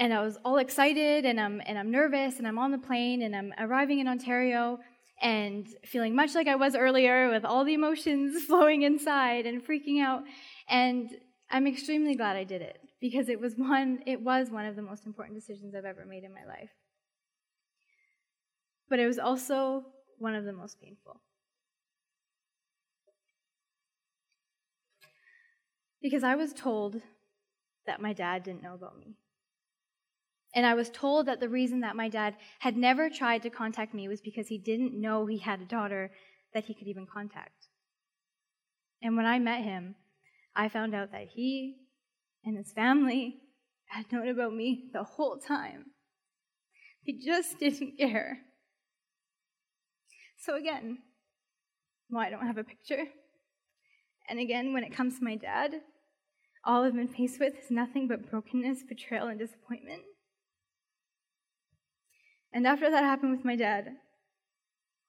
and 0.00 0.14
I 0.14 0.22
was 0.22 0.38
all 0.46 0.56
excited 0.56 1.26
and 1.26 1.38
I'm 1.38 1.60
and 1.66 1.78
I'm 1.78 1.90
nervous 1.90 2.38
and 2.38 2.48
I'm 2.48 2.58
on 2.58 2.72
the 2.72 2.78
plane 2.78 3.20
and 3.20 3.36
I'm 3.36 3.52
arriving 3.58 3.98
in 4.00 4.08
Ontario 4.08 4.78
and 5.22 5.68
feeling 5.84 6.16
much 6.16 6.34
like 6.34 6.48
I 6.48 6.54
was 6.56 6.74
earlier 6.74 7.30
with 7.30 7.44
all 7.44 7.64
the 7.64 7.74
emotions 7.74 8.42
flowing 8.46 8.82
inside 8.82 9.44
and 9.44 9.62
freaking 9.62 10.02
out 10.02 10.22
and 10.68 11.10
I'm 11.50 11.66
extremely 11.66 12.16
glad 12.16 12.36
I 12.36 12.44
did 12.44 12.62
it 12.62 12.78
because 12.98 13.28
it 13.28 13.38
was 13.38 13.54
one 13.56 14.00
it 14.06 14.22
was 14.22 14.50
one 14.50 14.64
of 14.64 14.74
the 14.74 14.82
most 14.82 15.04
important 15.04 15.38
decisions 15.38 15.74
I've 15.74 15.84
ever 15.84 16.06
made 16.06 16.24
in 16.24 16.32
my 16.32 16.46
life. 16.46 16.70
But 18.88 19.00
it 19.00 19.06
was 19.06 19.18
also 19.18 19.84
one 20.18 20.34
of 20.34 20.44
the 20.44 20.52
most 20.52 20.80
painful. 20.80 21.20
Because 26.02 26.24
I 26.24 26.34
was 26.34 26.54
told 26.54 27.02
that 27.86 28.00
my 28.00 28.14
dad 28.14 28.42
didn't 28.42 28.62
know 28.62 28.74
about 28.74 28.98
me. 28.98 29.16
And 30.54 30.66
I 30.66 30.74
was 30.74 30.90
told 30.90 31.26
that 31.26 31.38
the 31.40 31.48
reason 31.48 31.80
that 31.80 31.96
my 31.96 32.08
dad 32.08 32.34
had 32.58 32.76
never 32.76 33.08
tried 33.08 33.42
to 33.42 33.50
contact 33.50 33.94
me 33.94 34.08
was 34.08 34.20
because 34.20 34.48
he 34.48 34.58
didn't 34.58 35.00
know 35.00 35.26
he 35.26 35.38
had 35.38 35.60
a 35.60 35.64
daughter 35.64 36.10
that 36.52 36.64
he 36.64 36.74
could 36.74 36.88
even 36.88 37.06
contact. 37.06 37.68
And 39.02 39.16
when 39.16 39.26
I 39.26 39.38
met 39.38 39.62
him, 39.62 39.94
I 40.56 40.68
found 40.68 40.94
out 40.94 41.12
that 41.12 41.28
he 41.34 41.76
and 42.44 42.56
his 42.56 42.72
family 42.72 43.42
had 43.86 44.10
known 44.12 44.28
about 44.28 44.54
me 44.54 44.90
the 44.92 45.04
whole 45.04 45.38
time. 45.38 45.86
He 47.02 47.24
just 47.24 47.58
didn't 47.58 47.96
care. 47.98 48.38
So, 50.38 50.56
again, 50.56 50.98
well, 52.10 52.22
I 52.22 52.30
don't 52.30 52.46
have 52.46 52.58
a 52.58 52.64
picture. 52.64 53.04
And 54.28 54.38
again, 54.38 54.72
when 54.72 54.84
it 54.84 54.94
comes 54.94 55.18
to 55.18 55.24
my 55.24 55.36
dad, 55.36 55.74
all 56.64 56.84
I've 56.84 56.94
been 56.94 57.08
faced 57.08 57.40
with 57.40 57.54
is 57.58 57.70
nothing 57.70 58.06
but 58.06 58.30
brokenness, 58.30 58.84
betrayal, 58.88 59.28
and 59.28 59.38
disappointment. 59.38 60.02
And 62.52 62.66
after 62.66 62.90
that 62.90 63.04
happened 63.04 63.32
with 63.32 63.44
my 63.44 63.56
dad, 63.56 63.88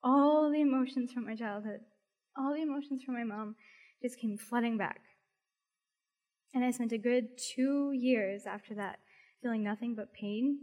all 0.04 0.52
the 0.52 0.62
emotions 0.62 1.12
from 1.12 1.26
my 1.26 1.36
childhood, 1.36 1.82
all 2.38 2.54
the 2.54 2.62
emotions 2.62 3.04
from 3.04 3.16
my 3.16 3.24
mom 3.24 3.56
just 4.02 4.20
came 4.20 4.38
flooding 4.38 4.78
back. 4.78 5.02
And 6.54 6.64
I 6.64 6.72
spent 6.72 6.92
a 6.92 6.98
good 6.98 7.38
two 7.38 7.92
years 7.94 8.46
after 8.46 8.76
that 8.76 9.00
feeling 9.42 9.64
nothing 9.64 9.96
but 9.96 10.14
pain, 10.14 10.58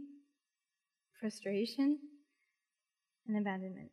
frustration, 1.19 1.99
and 3.27 3.37
abandonment. 3.37 3.91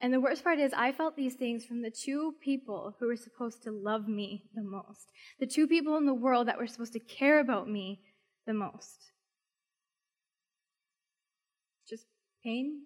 And 0.00 0.14
the 0.14 0.20
worst 0.20 0.42
part 0.42 0.58
is, 0.58 0.72
I 0.72 0.92
felt 0.92 1.16
these 1.16 1.34
things 1.34 1.66
from 1.66 1.82
the 1.82 1.90
two 1.90 2.34
people 2.42 2.94
who 2.98 3.06
were 3.06 3.16
supposed 3.16 3.62
to 3.64 3.70
love 3.70 4.08
me 4.08 4.44
the 4.54 4.62
most, 4.62 5.10
the 5.38 5.46
two 5.46 5.66
people 5.66 5.96
in 5.98 6.06
the 6.06 6.14
world 6.14 6.48
that 6.48 6.58
were 6.58 6.66
supposed 6.66 6.94
to 6.94 7.00
care 7.00 7.38
about 7.38 7.68
me 7.68 8.00
the 8.46 8.54
most. 8.54 9.12
Pain, 12.42 12.82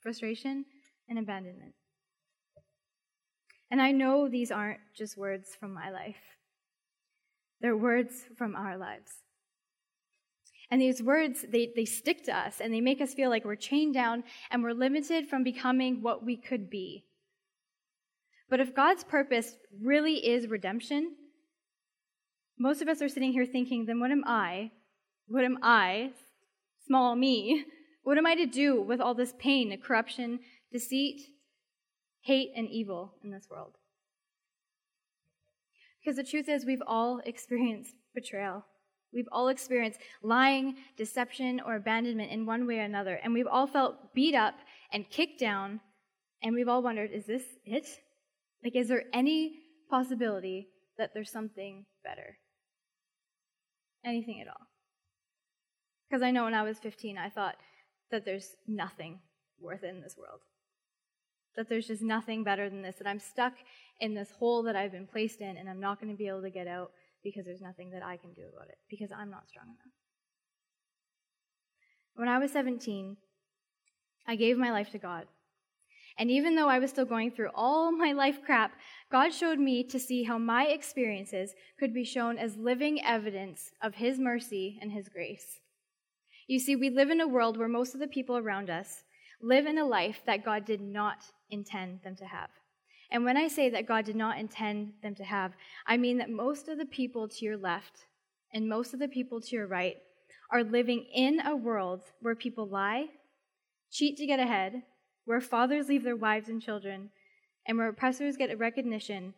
frustration, 0.00 0.64
and 1.08 1.18
abandonment. 1.18 1.74
And 3.70 3.82
I 3.82 3.92
know 3.92 4.28
these 4.28 4.50
aren't 4.50 4.80
just 4.96 5.16
words 5.16 5.50
from 5.58 5.72
my 5.72 5.90
life, 5.90 6.16
they're 7.60 7.76
words 7.76 8.24
from 8.36 8.54
our 8.56 8.76
lives. 8.76 9.10
And 10.70 10.82
these 10.82 11.02
words, 11.02 11.46
they, 11.50 11.72
they 11.74 11.86
stick 11.86 12.24
to 12.24 12.36
us 12.36 12.60
and 12.60 12.74
they 12.74 12.82
make 12.82 13.00
us 13.00 13.14
feel 13.14 13.30
like 13.30 13.44
we're 13.44 13.56
chained 13.56 13.94
down 13.94 14.22
and 14.50 14.62
we're 14.62 14.74
limited 14.74 15.26
from 15.26 15.42
becoming 15.42 16.02
what 16.02 16.24
we 16.24 16.36
could 16.36 16.68
be. 16.68 17.04
But 18.50 18.60
if 18.60 18.74
God's 18.74 19.02
purpose 19.02 19.56
really 19.82 20.14
is 20.14 20.46
redemption, 20.46 21.14
most 22.58 22.82
of 22.82 22.88
us 22.88 23.00
are 23.00 23.08
sitting 23.08 23.32
here 23.32 23.46
thinking, 23.46 23.86
then 23.86 23.98
what 23.98 24.10
am 24.10 24.24
I? 24.26 24.72
What 25.26 25.44
am 25.44 25.58
I, 25.62 26.10
small 26.86 27.16
me, 27.16 27.64
what 28.08 28.16
am 28.16 28.24
I 28.24 28.36
to 28.36 28.46
do 28.46 28.80
with 28.80 29.02
all 29.02 29.12
this 29.12 29.34
pain, 29.38 29.78
corruption, 29.82 30.40
deceit, 30.72 31.20
hate, 32.22 32.52
and 32.56 32.66
evil 32.70 33.12
in 33.22 33.30
this 33.30 33.48
world? 33.50 33.74
Because 36.00 36.16
the 36.16 36.24
truth 36.24 36.48
is, 36.48 36.64
we've 36.64 36.82
all 36.86 37.20
experienced 37.26 37.96
betrayal. 38.14 38.64
We've 39.12 39.28
all 39.30 39.48
experienced 39.48 40.00
lying, 40.22 40.76
deception, 40.96 41.60
or 41.60 41.76
abandonment 41.76 42.32
in 42.32 42.46
one 42.46 42.66
way 42.66 42.78
or 42.78 42.84
another. 42.84 43.20
And 43.22 43.34
we've 43.34 43.46
all 43.46 43.66
felt 43.66 44.14
beat 44.14 44.34
up 44.34 44.54
and 44.90 45.10
kicked 45.10 45.38
down. 45.38 45.80
And 46.42 46.54
we've 46.54 46.66
all 46.66 46.82
wondered, 46.82 47.10
is 47.12 47.26
this 47.26 47.42
it? 47.66 47.86
Like, 48.64 48.74
is 48.74 48.88
there 48.88 49.02
any 49.12 49.56
possibility 49.90 50.68
that 50.96 51.10
there's 51.12 51.30
something 51.30 51.84
better? 52.02 52.38
Anything 54.02 54.40
at 54.40 54.48
all? 54.48 54.66
Because 56.08 56.22
I 56.22 56.30
know 56.30 56.44
when 56.44 56.54
I 56.54 56.62
was 56.62 56.78
15, 56.78 57.18
I 57.18 57.28
thought, 57.28 57.56
that 58.10 58.24
there's 58.24 58.56
nothing 58.66 59.20
worth 59.60 59.82
it 59.84 59.94
in 59.94 60.00
this 60.00 60.16
world. 60.16 60.40
That 61.56 61.68
there's 61.68 61.86
just 61.86 62.02
nothing 62.02 62.44
better 62.44 62.70
than 62.70 62.82
this, 62.82 62.96
that 62.96 63.06
I'm 63.08 63.18
stuck 63.18 63.54
in 64.00 64.14
this 64.14 64.30
hole 64.38 64.62
that 64.64 64.76
I've 64.76 64.92
been 64.92 65.06
placed 65.06 65.40
in 65.40 65.56
and 65.56 65.68
I'm 65.68 65.80
not 65.80 66.00
going 66.00 66.12
to 66.12 66.16
be 66.16 66.28
able 66.28 66.42
to 66.42 66.50
get 66.50 66.66
out 66.66 66.92
because 67.22 67.44
there's 67.44 67.60
nothing 67.60 67.90
that 67.90 68.04
I 68.04 68.16
can 68.16 68.32
do 68.32 68.42
about 68.42 68.68
it, 68.68 68.78
because 68.88 69.10
I'm 69.10 69.30
not 69.30 69.48
strong 69.48 69.66
enough. 69.66 69.92
When 72.14 72.28
I 72.28 72.38
was 72.38 72.52
17, 72.52 73.16
I 74.26 74.36
gave 74.36 74.56
my 74.56 74.70
life 74.70 74.90
to 74.90 74.98
God. 74.98 75.26
And 76.18 76.30
even 76.30 76.56
though 76.56 76.68
I 76.68 76.80
was 76.80 76.90
still 76.90 77.04
going 77.04 77.30
through 77.30 77.50
all 77.54 77.92
my 77.96 78.12
life 78.12 78.40
crap, 78.44 78.72
God 79.10 79.32
showed 79.32 79.58
me 79.58 79.84
to 79.84 79.98
see 79.98 80.24
how 80.24 80.38
my 80.38 80.66
experiences 80.66 81.54
could 81.78 81.94
be 81.94 82.04
shown 82.04 82.38
as 82.38 82.56
living 82.56 83.04
evidence 83.04 83.70
of 83.82 83.94
His 83.94 84.18
mercy 84.18 84.78
and 84.80 84.92
His 84.92 85.08
grace. 85.08 85.60
You 86.48 86.58
see, 86.58 86.76
we 86.76 86.88
live 86.88 87.10
in 87.10 87.20
a 87.20 87.28
world 87.28 87.58
where 87.58 87.68
most 87.68 87.92
of 87.92 88.00
the 88.00 88.06
people 88.06 88.38
around 88.38 88.70
us 88.70 89.04
live 89.42 89.66
in 89.66 89.76
a 89.76 89.84
life 89.84 90.22
that 90.26 90.46
God 90.46 90.64
did 90.64 90.80
not 90.80 91.18
intend 91.50 92.00
them 92.02 92.16
to 92.16 92.24
have. 92.24 92.48
And 93.10 93.22
when 93.22 93.36
I 93.36 93.48
say 93.48 93.68
that 93.68 93.86
God 93.86 94.06
did 94.06 94.16
not 94.16 94.38
intend 94.38 94.94
them 95.02 95.14
to 95.16 95.24
have, 95.24 95.52
I 95.86 95.98
mean 95.98 96.16
that 96.18 96.30
most 96.30 96.68
of 96.68 96.78
the 96.78 96.86
people 96.86 97.28
to 97.28 97.44
your 97.44 97.58
left 97.58 98.06
and 98.52 98.66
most 98.66 98.94
of 98.94 98.98
the 98.98 99.08
people 99.08 99.42
to 99.42 99.56
your 99.56 99.66
right 99.66 99.96
are 100.50 100.64
living 100.64 101.04
in 101.14 101.40
a 101.46 101.54
world 101.54 102.00
where 102.22 102.34
people 102.34 102.66
lie, 102.66 103.08
cheat 103.90 104.16
to 104.16 104.26
get 104.26 104.40
ahead, 104.40 104.82
where 105.26 105.42
fathers 105.42 105.88
leave 105.90 106.02
their 106.02 106.16
wives 106.16 106.48
and 106.48 106.62
children, 106.62 107.10
and 107.66 107.76
where 107.76 107.88
oppressors 107.88 108.38
get 108.38 108.58
recognition, 108.58 109.34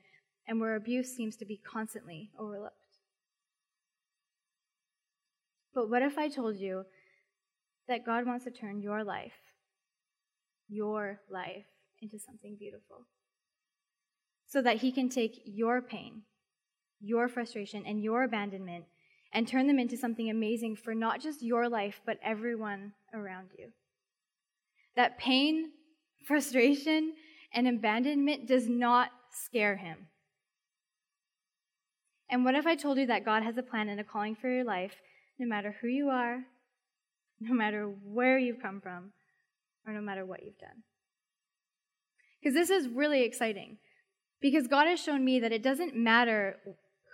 and 0.46 0.60
where 0.60 0.76
abuse 0.76 1.16
seems 1.16 1.34
to 1.36 1.44
be 1.44 1.56
constantly 1.56 2.30
overlooked. 2.38 2.76
But 5.74 5.90
what 5.90 6.02
if 6.02 6.16
I 6.16 6.28
told 6.28 6.56
you 6.56 6.84
that 7.90 8.06
God 8.06 8.24
wants 8.24 8.44
to 8.44 8.52
turn 8.52 8.80
your 8.80 9.02
life, 9.02 9.34
your 10.68 11.20
life 11.28 11.66
into 12.00 12.20
something 12.20 12.56
beautiful. 12.56 13.04
So 14.46 14.62
that 14.62 14.76
He 14.76 14.92
can 14.92 15.08
take 15.08 15.42
your 15.44 15.82
pain, 15.82 16.22
your 17.00 17.28
frustration, 17.28 17.84
and 17.84 18.00
your 18.00 18.22
abandonment 18.22 18.84
and 19.32 19.46
turn 19.46 19.66
them 19.66 19.80
into 19.80 19.96
something 19.96 20.30
amazing 20.30 20.76
for 20.76 20.94
not 20.94 21.20
just 21.20 21.42
your 21.42 21.68
life, 21.68 22.00
but 22.06 22.18
everyone 22.22 22.92
around 23.12 23.48
you. 23.58 23.70
That 24.94 25.18
pain, 25.18 25.70
frustration, 26.26 27.14
and 27.52 27.66
abandonment 27.66 28.46
does 28.46 28.68
not 28.68 29.10
scare 29.32 29.76
Him. 29.76 30.06
And 32.30 32.44
what 32.44 32.54
if 32.54 32.68
I 32.68 32.76
told 32.76 32.98
you 32.98 33.06
that 33.08 33.24
God 33.24 33.42
has 33.42 33.58
a 33.58 33.62
plan 33.64 33.88
and 33.88 33.98
a 33.98 34.04
calling 34.04 34.36
for 34.36 34.48
your 34.48 34.64
life, 34.64 34.94
no 35.40 35.46
matter 35.48 35.74
who 35.80 35.88
you 35.88 36.08
are, 36.08 36.44
no 37.50 37.54
matter 37.54 37.86
where 38.04 38.38
you've 38.38 38.62
come 38.62 38.80
from, 38.80 39.12
or 39.86 39.92
no 39.92 40.00
matter 40.00 40.24
what 40.24 40.44
you've 40.44 40.58
done? 40.58 40.82
Because 42.40 42.54
this 42.54 42.70
is 42.70 42.88
really 42.88 43.22
exciting. 43.22 43.78
Because 44.40 44.66
God 44.66 44.86
has 44.86 45.00
shown 45.00 45.24
me 45.24 45.40
that 45.40 45.52
it 45.52 45.62
doesn't 45.62 45.94
matter 45.94 46.56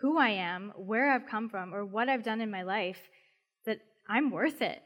who 0.01 0.19
I 0.19 0.31
am, 0.31 0.73
where 0.77 1.13
I've 1.13 1.27
come 1.27 1.49
from, 1.49 1.75
or 1.75 1.85
what 1.85 2.09
I've 2.09 2.23
done 2.23 2.41
in 2.41 2.51
my 2.51 2.63
life, 2.63 3.09
that 3.65 3.79
I'm 4.09 4.31
worth 4.31 4.63
it. 4.63 4.83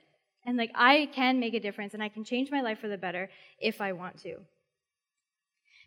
And 0.46 0.56
like 0.56 0.70
I 0.74 1.10
can 1.14 1.38
make 1.38 1.54
a 1.54 1.60
difference 1.60 1.92
and 1.92 2.02
I 2.02 2.08
can 2.08 2.24
change 2.24 2.50
my 2.50 2.62
life 2.62 2.78
for 2.78 2.88
the 2.88 2.96
better 2.96 3.28
if 3.58 3.80
I 3.80 3.92
want 3.92 4.18
to. 4.22 4.36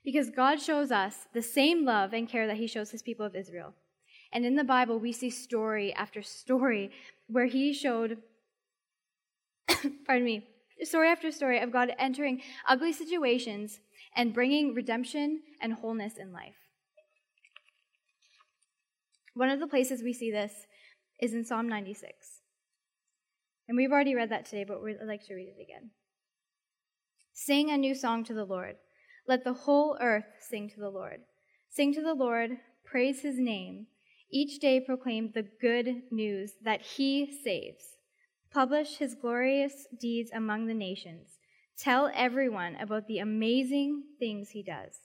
Because 0.04 0.30
God 0.30 0.62
shows 0.62 0.92
us 0.92 1.16
the 1.34 1.42
same 1.42 1.86
love 1.86 2.14
and 2.14 2.30
care 2.30 2.46
that 2.46 2.58
He 2.58 2.68
shows 2.68 2.92
His 2.92 3.02
people 3.02 3.26
of 3.26 3.36
Israel. 3.36 3.74
And 4.32 4.46
in 4.46 4.56
the 4.56 4.64
Bible, 4.64 5.00
we 5.00 5.12
see 5.12 5.30
story 5.30 5.94
after 5.94 6.22
story 6.22 6.92
where 7.28 7.46
He 7.46 7.74
showed, 7.74 8.18
pardon 10.06 10.26
me, 10.26 10.48
story 10.84 11.10
after 11.10 11.32
story 11.32 11.60
of 11.60 11.72
God 11.72 11.94
entering 11.98 12.42
ugly 12.68 12.94
situations 12.94 13.80
and 14.16 14.34
bringing 14.34 14.74
redemption 14.74 15.42
and 15.62 15.74
wholeness 15.74 16.18
in 16.18 16.32
life. 16.32 16.56
One 19.34 19.50
of 19.50 19.60
the 19.60 19.68
places 19.68 20.04
we 20.04 20.14
see 20.14 20.32
this 20.32 20.54
is 21.20 21.34
in 21.34 21.46
Psalm 21.46 21.68
96. 21.68 22.12
And 23.68 23.78
we've 23.78 23.92
already 23.92 24.14
read 24.14 24.30
that 24.30 24.46
today, 24.46 24.66
but 24.68 24.78
I'd 24.78 25.08
like 25.08 25.26
to 25.28 25.34
read 25.34 25.54
it 25.58 25.62
again. 25.62 25.92
Sing 27.34 27.72
a 27.72 27.78
new 27.78 27.96
song 27.96 28.24
to 28.26 28.34
the 28.34 28.46
Lord. 28.46 28.76
Let 29.28 29.44
the 29.44 29.54
whole 29.54 29.98
earth 30.00 30.26
sing 30.40 30.70
to 30.70 30.80
the 30.80 30.90
Lord. 30.90 31.22
Sing 31.70 31.94
to 31.94 32.02
the 32.02 32.14
Lord, 32.14 32.52
praise 32.86 33.22
his 33.22 33.40
name. 33.40 33.88
Each 34.32 34.60
day 34.60 34.80
proclaim 34.80 35.32
the 35.34 35.48
good 35.62 36.04
news 36.12 36.54
that 36.64 36.82
he 36.82 37.40
saves. 37.44 37.98
Publish 38.54 38.98
his 38.98 39.16
glorious 39.16 39.88
deeds 40.00 40.30
among 40.32 40.68
the 40.68 40.76
nations. 40.76 41.40
Tell 41.76 42.12
everyone 42.14 42.76
about 42.76 43.08
the 43.08 43.18
amazing 43.18 44.04
things 44.20 44.52
he 44.52 44.62
does. 44.62 45.00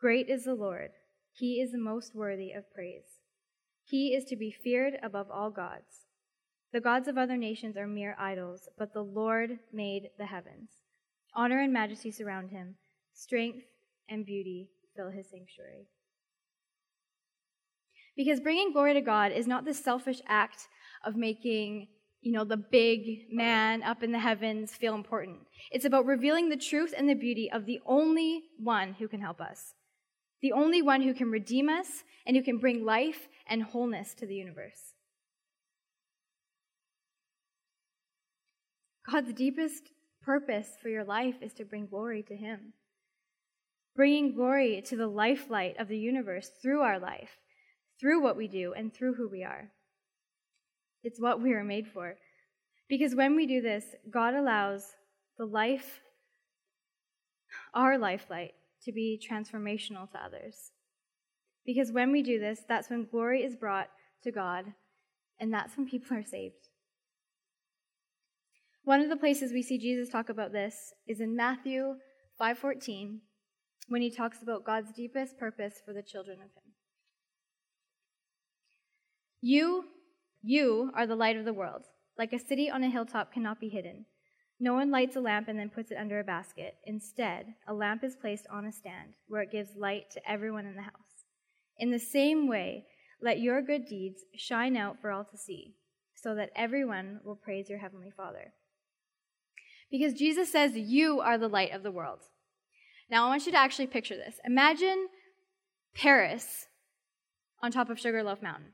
Great 0.00 0.28
is 0.28 0.44
the 0.44 0.56
Lord. 0.56 0.90
He 1.32 1.60
is 1.60 1.70
the 1.70 1.78
most 1.78 2.16
worthy 2.16 2.50
of 2.50 2.72
praise. 2.74 3.20
He 3.84 4.08
is 4.08 4.24
to 4.24 4.36
be 4.36 4.50
feared 4.50 4.94
above 5.04 5.28
all 5.30 5.50
gods. 5.50 6.06
The 6.72 6.80
gods 6.80 7.06
of 7.06 7.16
other 7.16 7.36
nations 7.36 7.76
are 7.76 7.86
mere 7.86 8.16
idols, 8.18 8.68
but 8.76 8.92
the 8.92 9.02
Lord 9.02 9.60
made 9.72 10.08
the 10.18 10.26
heavens. 10.26 10.70
Honor 11.36 11.60
and 11.60 11.72
majesty 11.72 12.10
surround 12.10 12.50
him, 12.50 12.74
strength 13.12 13.66
and 14.08 14.26
beauty 14.26 14.70
fill 14.96 15.10
his 15.10 15.30
sanctuary. 15.30 15.86
Because 18.16 18.40
bringing 18.40 18.72
glory 18.72 18.94
to 18.94 19.00
God 19.00 19.30
is 19.30 19.46
not 19.46 19.64
the 19.64 19.74
selfish 19.74 20.20
act 20.26 20.66
of 21.04 21.14
making, 21.14 21.88
you 22.24 22.32
know, 22.32 22.44
the 22.44 22.56
big 22.56 23.26
man 23.30 23.82
up 23.82 24.02
in 24.02 24.10
the 24.10 24.18
heavens 24.18 24.72
feel 24.72 24.94
important. 24.94 25.36
It's 25.70 25.84
about 25.84 26.06
revealing 26.06 26.48
the 26.48 26.56
truth 26.56 26.94
and 26.96 27.06
the 27.06 27.14
beauty 27.14 27.50
of 27.52 27.66
the 27.66 27.80
only 27.84 28.44
one 28.58 28.94
who 28.94 29.08
can 29.08 29.20
help 29.20 29.42
us, 29.42 29.74
the 30.40 30.52
only 30.52 30.80
one 30.80 31.02
who 31.02 31.12
can 31.12 31.30
redeem 31.30 31.68
us 31.68 32.02
and 32.26 32.34
who 32.34 32.42
can 32.42 32.56
bring 32.56 32.82
life 32.82 33.28
and 33.46 33.62
wholeness 33.62 34.14
to 34.14 34.26
the 34.26 34.34
universe. 34.34 34.94
God's 39.10 39.34
deepest 39.34 39.90
purpose 40.22 40.68
for 40.80 40.88
your 40.88 41.04
life 41.04 41.36
is 41.42 41.52
to 41.54 41.64
bring 41.66 41.86
glory 41.86 42.22
to 42.22 42.34
Him. 42.34 42.72
Bringing 43.94 44.34
glory 44.34 44.82
to 44.86 44.96
the 44.96 45.06
lifelight 45.06 45.76
of 45.78 45.88
the 45.88 45.98
universe 45.98 46.50
through 46.62 46.80
our 46.80 46.98
life, 46.98 47.36
through 48.00 48.22
what 48.22 48.38
we 48.38 48.48
do, 48.48 48.72
and 48.72 48.94
through 48.94 49.14
who 49.14 49.28
we 49.28 49.44
are. 49.44 49.70
It's 51.04 51.20
what 51.20 51.40
we 51.40 51.52
are 51.52 51.62
made 51.62 51.86
for. 51.86 52.16
Because 52.88 53.14
when 53.14 53.36
we 53.36 53.46
do 53.46 53.60
this, 53.60 53.84
God 54.10 54.34
allows 54.34 54.84
the 55.38 55.44
life, 55.44 56.00
our 57.74 57.98
lifelight, 57.98 58.52
to 58.84 58.92
be 58.92 59.20
transformational 59.30 60.10
to 60.12 60.18
others. 60.18 60.72
Because 61.64 61.92
when 61.92 62.10
we 62.10 62.22
do 62.22 62.38
this, 62.40 62.60
that's 62.68 62.90
when 62.90 63.06
glory 63.10 63.42
is 63.42 63.56
brought 63.56 63.88
to 64.22 64.32
God, 64.32 64.72
and 65.38 65.52
that's 65.52 65.76
when 65.76 65.88
people 65.88 66.16
are 66.16 66.24
saved. 66.24 66.68
One 68.84 69.00
of 69.00 69.08
the 69.08 69.16
places 69.16 69.52
we 69.52 69.62
see 69.62 69.78
Jesus 69.78 70.10
talk 70.10 70.28
about 70.28 70.52
this 70.52 70.92
is 71.06 71.20
in 71.20 71.34
Matthew 71.34 71.96
5:14 72.38 73.22
when 73.88 74.02
he 74.02 74.10
talks 74.10 74.42
about 74.42 74.64
God's 74.64 74.92
deepest 74.92 75.38
purpose 75.38 75.80
for 75.84 75.94
the 75.94 76.02
children 76.02 76.38
of 76.42 76.52
him. 76.52 76.74
You 79.40 79.93
you 80.46 80.90
are 80.94 81.06
the 81.06 81.16
light 81.16 81.36
of 81.36 81.46
the 81.46 81.54
world. 81.54 81.84
Like 82.18 82.34
a 82.34 82.38
city 82.38 82.68
on 82.68 82.84
a 82.84 82.90
hilltop 82.90 83.32
cannot 83.32 83.60
be 83.60 83.70
hidden. 83.70 84.04
No 84.60 84.74
one 84.74 84.90
lights 84.90 85.16
a 85.16 85.20
lamp 85.20 85.48
and 85.48 85.58
then 85.58 85.70
puts 85.70 85.90
it 85.90 85.96
under 85.98 86.20
a 86.20 86.24
basket. 86.24 86.74
Instead, 86.84 87.54
a 87.66 87.72
lamp 87.72 88.04
is 88.04 88.14
placed 88.14 88.46
on 88.50 88.66
a 88.66 88.72
stand 88.72 89.14
where 89.26 89.40
it 89.40 89.50
gives 89.50 89.70
light 89.74 90.10
to 90.12 90.30
everyone 90.30 90.66
in 90.66 90.76
the 90.76 90.82
house. 90.82 91.24
In 91.78 91.90
the 91.90 91.98
same 91.98 92.46
way, 92.46 92.84
let 93.22 93.40
your 93.40 93.62
good 93.62 93.86
deeds 93.86 94.20
shine 94.36 94.76
out 94.76 95.00
for 95.00 95.10
all 95.10 95.24
to 95.24 95.36
see, 95.38 95.76
so 96.14 96.34
that 96.34 96.50
everyone 96.54 97.20
will 97.24 97.36
praise 97.36 97.70
your 97.70 97.78
heavenly 97.78 98.10
Father. 98.14 98.52
Because 99.90 100.12
Jesus 100.12 100.52
says, 100.52 100.76
You 100.76 101.20
are 101.20 101.38
the 101.38 101.48
light 101.48 101.72
of 101.72 101.82
the 101.82 101.90
world. 101.90 102.20
Now, 103.10 103.24
I 103.24 103.28
want 103.28 103.46
you 103.46 103.52
to 103.52 103.58
actually 103.58 103.86
picture 103.86 104.16
this. 104.16 104.36
Imagine 104.44 105.08
Paris 105.94 106.66
on 107.62 107.72
top 107.72 107.88
of 107.88 107.98
Sugarloaf 107.98 108.42
Mountain. 108.42 108.72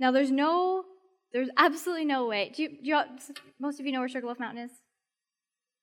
Now, 0.00 0.10
there's 0.10 0.30
no, 0.30 0.84
there's 1.32 1.50
absolutely 1.58 2.06
no 2.06 2.26
way. 2.26 2.50
Do 2.54 2.62
you, 2.62 2.68
do 2.70 2.76
you, 2.80 3.00
most 3.60 3.78
of 3.78 3.86
you 3.86 3.92
know 3.92 4.00
where 4.00 4.08
Sugarloaf 4.08 4.40
Mountain 4.40 4.64
is? 4.64 4.70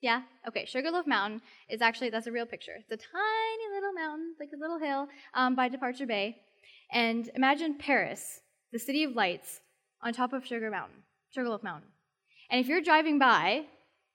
Yeah? 0.01 0.23
Okay, 0.47 0.65
Sugarloaf 0.65 1.06
Mountain 1.06 1.41
is 1.69 1.82
actually, 1.82 2.10
that's 2.10 2.25
a 2.25 2.32
real 2.32 2.47
picture. 2.47 2.73
It's 2.77 2.91
a 2.91 2.97
tiny 2.97 3.75
little 3.75 3.93
mountain, 3.93 4.34
like 4.39 4.49
a 4.56 4.60
little 4.60 4.80
hill 4.80 5.08
um, 5.36 5.56
by 5.56 5.69
Departure 5.69 6.08
Bay. 6.08 6.38
And 6.91 7.30
imagine 7.36 7.77
Paris, 7.77 8.41
the 8.73 8.80
city 8.80 9.03
of 9.03 9.15
lights, 9.15 9.62
on 10.01 10.13
top 10.13 10.34
of 10.34 10.45
Sugar 10.45 10.71
Mountain, 10.71 11.03
Sugarloaf 11.30 11.63
Mountain. 11.63 11.89
And 12.49 12.60
if 12.60 12.67
you're 12.67 12.82
driving 12.82 13.19
by, 13.19 13.65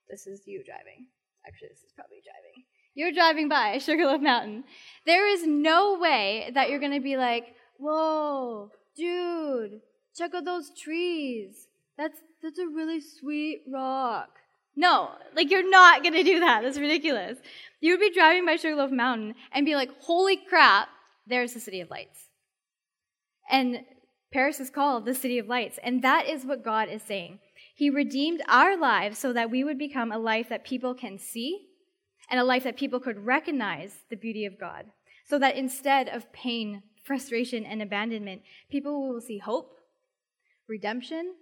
this 0.09 0.27
is 0.27 0.43
you 0.47 0.63
driving. 0.65 1.07
Actually, 1.47 1.69
this 1.69 1.79
is 1.79 1.93
probably 1.95 2.19
driving. 2.25 2.65
You're 2.95 3.13
driving 3.13 3.49
by 3.49 3.79
Sugarloaf 3.79 4.21
Mountain. 4.21 4.65
There 5.07 5.29
is 5.29 5.47
no 5.47 5.99
way 5.99 6.51
that 6.55 6.71
you're 6.71 6.81
going 6.81 6.93
to 6.93 7.01
be 7.01 7.17
like, 7.17 7.55
whoa, 7.79 8.71
dude, 8.97 9.81
check 10.17 10.35
out 10.35 10.45
those 10.45 10.71
trees. 10.79 11.69
That's, 11.97 12.19
that's 12.43 12.59
a 12.59 12.67
really 12.67 13.01
sweet 13.01 13.63
rock. 13.73 14.29
No, 14.75 15.11
like 15.37 15.51
you're 15.51 15.69
not 15.69 16.03
going 16.03 16.15
to 16.15 16.23
do 16.23 16.41
that. 16.41 16.63
That's 16.63 16.79
ridiculous. 16.79 17.39
You 17.81 17.93
would 17.93 18.01
be 18.01 18.13
driving 18.15 18.47
by 18.47 18.57
Sugarloaf 18.57 18.91
Mountain 18.91 19.35
and 19.53 19.67
be 19.67 19.75
like, 19.75 19.91
holy 20.01 20.37
crap, 20.37 20.89
there's 21.27 21.53
the 21.53 21.61
City 21.61 21.81
of 21.81 21.91
Lights. 21.91 22.29
And 23.51 23.81
Paris 24.33 24.61
is 24.61 24.71
called 24.71 25.05
the 25.05 25.15
City 25.15 25.39
of 25.39 25.47
Lights. 25.47 25.79
And 25.83 26.03
that 26.03 26.27
is 26.27 26.47
what 26.47 26.65
God 26.65 26.89
is 26.89 27.03
saying. 27.03 27.39
He 27.75 27.91
redeemed 27.91 28.43
our 28.49 28.79
lives 28.79 29.19
so 29.19 29.33
that 29.33 29.51
we 29.51 29.63
would 29.63 29.79
become 29.79 30.11
a 30.11 30.19
life 30.19 30.49
that 30.49 30.65
people 30.65 30.95
can 30.95 31.19
see 31.19 31.69
and 32.31 32.41
a 32.41 32.45
life 32.45 32.65
that 32.65 32.79
people 32.79 33.01
could 33.01 33.27
recognize 33.27 33.93
the 34.09 34.17
beauty 34.17 34.47
of 34.47 34.59
God. 34.59 34.87
So 35.29 35.39
that 35.39 35.57
instead 35.57 36.09
of 36.09 36.33
pain, 36.33 36.83
frustration, 37.05 37.65
and 37.65 37.83
abandonment, 37.83 38.43
people 38.71 39.09
will 39.09 39.21
see 39.21 39.39
hope, 39.39 39.77
redemption, 40.73 41.35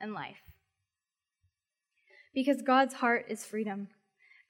and 0.00 0.12
life 0.12 0.42
because 2.34 2.60
God's 2.62 2.94
heart 2.94 3.26
is 3.28 3.46
freedom. 3.46 3.88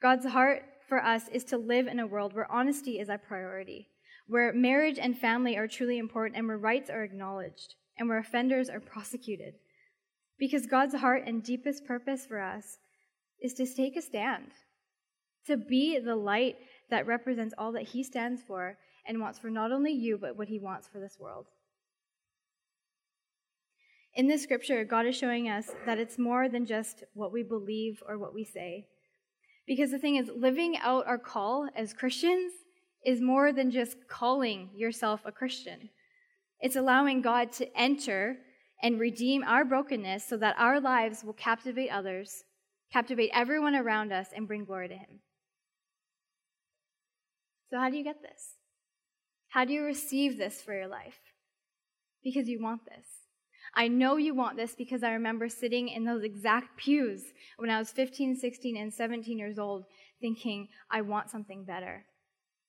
God's 0.01 0.27
heart 0.27 0.62
for 0.88 1.03
us 1.05 1.29
is 1.29 1.44
to 1.44 1.59
live 1.59 1.87
in 1.87 2.01
a 2.01 2.07
world 2.07 2.35
where 2.35 2.51
honesty 2.51 2.99
is 2.99 3.09
a 3.09 3.18
priority, 3.18 3.88
where 4.27 4.53
marriage 4.53 4.99
and 4.99 5.16
family 5.16 5.57
are 5.57 5.68
truly 5.68 5.99
important, 5.99 6.37
and 6.37 6.49
where 6.49 6.59
rights 6.59 6.90
are 6.90 7.05
acknowledged, 7.05 7.75
and 7.99 8.09
where 8.09 8.18
offenders 8.18 8.68
are 8.68 8.81
prosecuted. 8.81 9.55
Because 10.38 10.66
God's 10.66 10.94
heart 10.97 11.25
and 11.27 11.42
deepest 11.42 11.87
purpose 11.87 12.27
for 12.27 12.40
us 12.40 12.79
is 13.40 13.55
to 13.55 13.66
take 13.66 13.97
a 13.97 14.03
stand, 14.03 14.51
to 15.47 15.57
be 15.57 15.99
the 15.99 16.16
light 16.16 16.57
that 16.90 17.07
represents 17.07 17.55
all 17.57 17.73
that 17.73 17.88
He 17.88 18.03
stands 18.03 18.42
for 18.42 18.79
and 19.07 19.20
wants 19.20 19.38
for 19.38 19.51
not 19.51 19.73
only 19.73 19.92
you, 19.92 20.18
but 20.18 20.37
what 20.37 20.49
He 20.49 20.59
wants 20.59 20.88
for 20.88 20.99
this 20.99 21.18
world. 21.20 21.47
In 24.14 24.29
this 24.29 24.42
scripture, 24.44 24.85
God 24.85 25.07
is 25.07 25.16
showing 25.16 25.48
us 25.48 25.70
that 25.87 25.98
it's 25.98 26.18
more 26.18 26.48
than 26.48 26.66
just 26.66 27.03
what 27.14 27.33
we 27.33 27.42
believe 27.42 28.00
or 28.07 28.16
what 28.16 28.33
we 28.33 28.44
say. 28.44 28.87
Because 29.66 29.90
the 29.90 29.98
thing 29.98 30.16
is, 30.16 30.31
living 30.37 30.77
out 30.77 31.07
our 31.07 31.18
call 31.18 31.68
as 31.74 31.92
Christians 31.92 32.53
is 33.05 33.20
more 33.20 33.53
than 33.53 33.72
just 33.72 33.96
calling 34.09 34.70
yourself 34.77 35.22
a 35.24 35.33
Christian. 35.33 35.90
It's 36.61 36.77
allowing 36.77 37.22
God 37.22 37.50
to 37.53 37.68
enter 37.77 38.37
and 38.83 39.00
redeem 39.00 39.42
our 39.42 39.64
brokenness 39.64 40.24
so 40.24 40.37
that 40.37 40.57
our 40.59 40.81
lives 40.81 41.24
will 41.24 41.33
captivate 41.33 41.88
others, 41.88 42.44
captivate 42.92 43.31
everyone 43.35 43.74
around 43.74 44.12
us, 44.12 44.29
and 44.35 44.46
bring 44.46 44.64
glory 44.64 44.88
to 44.88 44.94
Him. 44.94 45.20
So, 47.70 47.79
how 47.79 47.90
do 47.90 47.96
you 47.96 48.05
get 48.05 48.22
this? 48.22 48.59
How 49.48 49.64
do 49.64 49.72
you 49.72 49.83
receive 49.83 50.38
this 50.38 50.62
for 50.62 50.74
your 50.74 50.88
life? 50.88 51.18
Because 52.22 52.48
you 52.48 52.62
want 52.62 52.83
this. 52.85 53.13
I 53.77 53.89
know 53.89 54.17
you 54.17 54.35
want 54.35 54.57
this 54.57 54.75
because 54.75 55.03
I 55.03 55.13
remember 55.13 55.49
sitting 55.49 55.89
in 55.89 56.05
those 56.05 56.23
exact 56.23 56.77
pews 56.77 57.25
when 57.57 57.71
I 57.71 57.79
was 57.79 57.91
15, 57.91 58.37
16, 58.37 58.77
and 58.77 58.93
17 58.93 59.39
years 59.39 59.59
old 59.59 59.85
thinking, 60.21 60.69
I 60.91 61.01
want 61.01 61.31
something 61.31 61.65
better. 61.65 62.05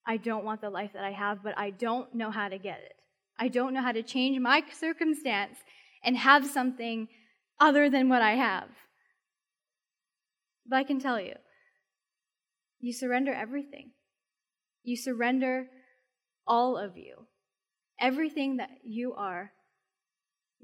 I 0.07 0.17
don't 0.17 0.45
want 0.45 0.61
the 0.61 0.69
life 0.69 0.91
that 0.93 1.03
I 1.03 1.11
have, 1.11 1.43
but 1.43 1.57
I 1.57 1.69
don't 1.69 2.13
know 2.13 2.31
how 2.31 2.49
to 2.49 2.57
get 2.57 2.79
it. 2.79 2.95
I 3.37 3.47
don't 3.49 3.73
know 3.73 3.81
how 3.81 3.91
to 3.91 4.03
change 4.03 4.39
my 4.39 4.63
circumstance 4.71 5.57
and 6.03 6.17
have 6.17 6.45
something 6.45 7.07
other 7.59 7.89
than 7.89 8.09
what 8.09 8.21
I 8.21 8.35
have. 8.35 8.69
But 10.67 10.77
I 10.77 10.83
can 10.83 10.99
tell 10.99 11.19
you, 11.19 11.35
you 12.79 12.93
surrender 12.93 13.33
everything. 13.33 13.91
You 14.83 14.97
surrender 14.97 15.67
all 16.47 16.77
of 16.77 16.97
you. 16.97 17.27
Everything 17.99 18.57
that 18.57 18.69
you 18.83 19.13
are 19.13 19.51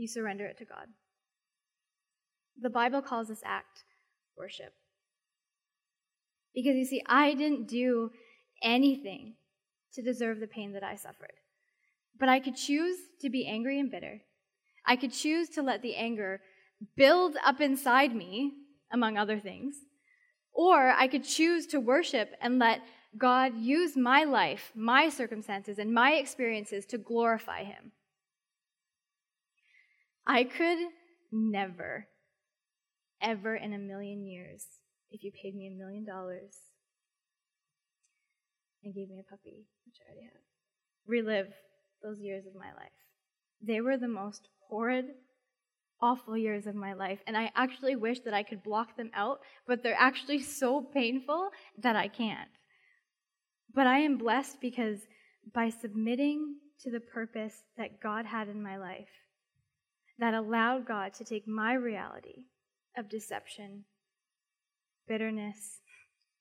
you 0.02 0.08
surrender 0.08 0.46
it 0.46 0.58
to 0.58 0.66
God. 0.66 0.88
The 2.60 2.70
Bible 2.70 3.02
calls 3.02 3.28
this 3.28 3.42
act 3.46 3.84
worship. 4.38 4.74
Because 6.54 6.76
you 6.76 6.86
see, 6.86 7.02
I 7.06 7.34
didn't 7.34 7.68
do 7.68 8.12
anything 8.62 9.36
to 9.94 10.02
deserve 10.02 10.40
the 10.40 10.48
pain 10.48 10.74
that 10.74 10.84
I 10.84 10.96
suffered. 10.96 11.34
But 12.20 12.30
I 12.30 12.40
could 12.40 12.56
choose 12.56 12.98
to 13.22 13.30
be 13.30 13.48
angry 13.48 13.80
and 13.80 13.92
bitter. 13.92 14.22
I 14.86 14.96
could 14.96 15.14
choose 15.14 15.50
to 15.50 15.62
let 15.62 15.82
the 15.82 15.96
anger 15.96 16.42
build 16.98 17.36
up 17.46 17.62
inside 17.62 18.16
me, 18.16 18.54
among 18.92 19.18
other 19.18 19.40
things. 19.40 19.76
Or 20.54 20.90
I 20.90 21.08
could 21.08 21.24
choose 21.24 21.68
to 21.68 21.80
worship 21.80 22.32
and 22.42 22.60
let 22.60 22.82
God 23.18 23.56
use 23.58 23.96
my 23.96 24.24
life, 24.24 24.72
my 24.76 25.10
circumstances, 25.10 25.78
and 25.78 25.94
my 25.94 26.14
experiences 26.14 26.86
to 26.88 26.98
glorify 26.98 27.64
Him. 27.64 27.92
I 30.32 30.46
could 30.46 30.78
never, 31.30 32.08
ever 33.22 33.54
in 33.54 33.74
a 33.74 33.78
million 33.78 34.26
years, 34.26 34.64
if 35.10 35.26
you 35.26 35.32
paid 35.44 35.54
me 35.54 35.68
a 35.68 35.78
million 35.78 36.06
dollars 36.06 36.56
and 38.82 38.96
gave 38.96 39.10
me 39.10 39.20
a 39.20 39.30
puppy, 39.30 39.66
which 39.86 39.98
I 40.00 40.10
already 40.10 40.28
have, 40.28 40.42
relive 41.06 41.54
those 42.02 42.22
years 42.22 42.46
of 42.48 42.56
my 42.56 42.72
life. 42.78 42.94
They 43.62 43.82
were 43.82 43.98
the 43.98 44.08
most 44.08 44.48
horrid, 44.70 45.08
awful 46.02 46.38
years 46.38 46.66
of 46.66 46.76
my 46.76 46.94
life, 46.94 47.20
and 47.28 47.36
I 47.36 47.52
actually 47.54 47.98
wish 47.98 48.22
that 48.22 48.34
I 48.34 48.44
could 48.44 48.64
block 48.64 48.96
them 48.96 49.12
out, 49.14 49.40
but 49.68 49.84
they're 49.84 50.00
actually 50.00 50.40
so 50.40 50.82
painful 50.82 51.50
that 51.84 51.98
I 51.98 52.08
can't. 52.08 52.50
But 53.76 53.86
I 53.86 54.00
am 54.00 54.18
blessed 54.18 54.62
because 54.62 55.02
by 55.54 55.68
submitting 55.68 56.56
to 56.84 56.90
the 56.90 57.02
purpose 57.02 57.64
that 57.78 58.00
God 58.02 58.26
had 58.26 58.48
in 58.48 58.64
my 58.64 58.78
life, 58.78 59.10
that 60.22 60.36
allowed 60.36 60.86
God 60.88 61.16
to 61.16 61.26
take 61.26 61.48
my 61.48 61.74
reality 61.74 62.44
of 62.96 63.10
deception, 63.10 63.86
bitterness, 65.08 65.82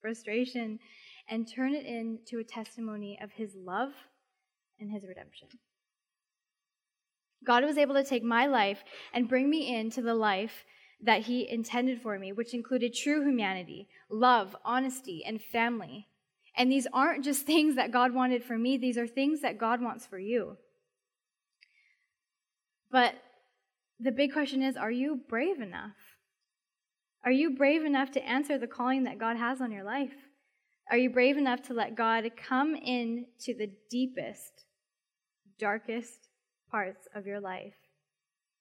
frustration, 0.02 0.78
and 1.28 1.50
turn 1.50 1.74
it 1.74 1.86
into 1.86 2.38
a 2.38 2.44
testimony 2.44 3.18
of 3.22 3.32
His 3.32 3.54
love 3.56 3.92
and 4.78 4.92
His 4.92 5.06
redemption. 5.06 5.48
God 7.44 7.64
was 7.64 7.78
able 7.78 7.94
to 7.94 8.04
take 8.04 8.22
my 8.22 8.46
life 8.46 8.84
and 9.14 9.28
bring 9.30 9.48
me 9.48 9.74
into 9.74 10.02
the 10.02 10.14
life 10.14 10.66
that 11.02 11.22
He 11.22 11.50
intended 11.50 12.02
for 12.02 12.18
me, 12.18 12.32
which 12.32 12.52
included 12.52 12.92
true 12.94 13.26
humanity, 13.26 13.88
love, 14.10 14.54
honesty, 14.62 15.24
and 15.26 15.40
family. 15.40 16.06
And 16.54 16.70
these 16.70 16.86
aren't 16.92 17.24
just 17.24 17.46
things 17.46 17.76
that 17.76 17.92
God 17.92 18.12
wanted 18.12 18.44
for 18.44 18.58
me, 18.58 18.76
these 18.76 18.98
are 18.98 19.06
things 19.06 19.40
that 19.40 19.56
God 19.56 19.80
wants 19.80 20.04
for 20.04 20.18
you. 20.18 20.58
But 22.90 23.14
the 24.02 24.12
big 24.12 24.32
question 24.32 24.62
is 24.62 24.76
are 24.76 24.90
you 24.90 25.20
brave 25.28 25.60
enough? 25.60 25.96
Are 27.24 27.30
you 27.30 27.56
brave 27.56 27.84
enough 27.84 28.10
to 28.12 28.26
answer 28.26 28.58
the 28.58 28.66
calling 28.66 29.04
that 29.04 29.18
God 29.18 29.36
has 29.36 29.60
on 29.60 29.72
your 29.72 29.84
life? 29.84 30.14
Are 30.90 30.96
you 30.96 31.10
brave 31.10 31.36
enough 31.36 31.62
to 31.64 31.74
let 31.74 31.94
God 31.94 32.24
come 32.36 32.74
into 32.74 33.54
the 33.56 33.70
deepest, 33.90 34.64
darkest 35.58 36.28
parts 36.70 37.06
of 37.14 37.26
your 37.26 37.40
life 37.40 37.74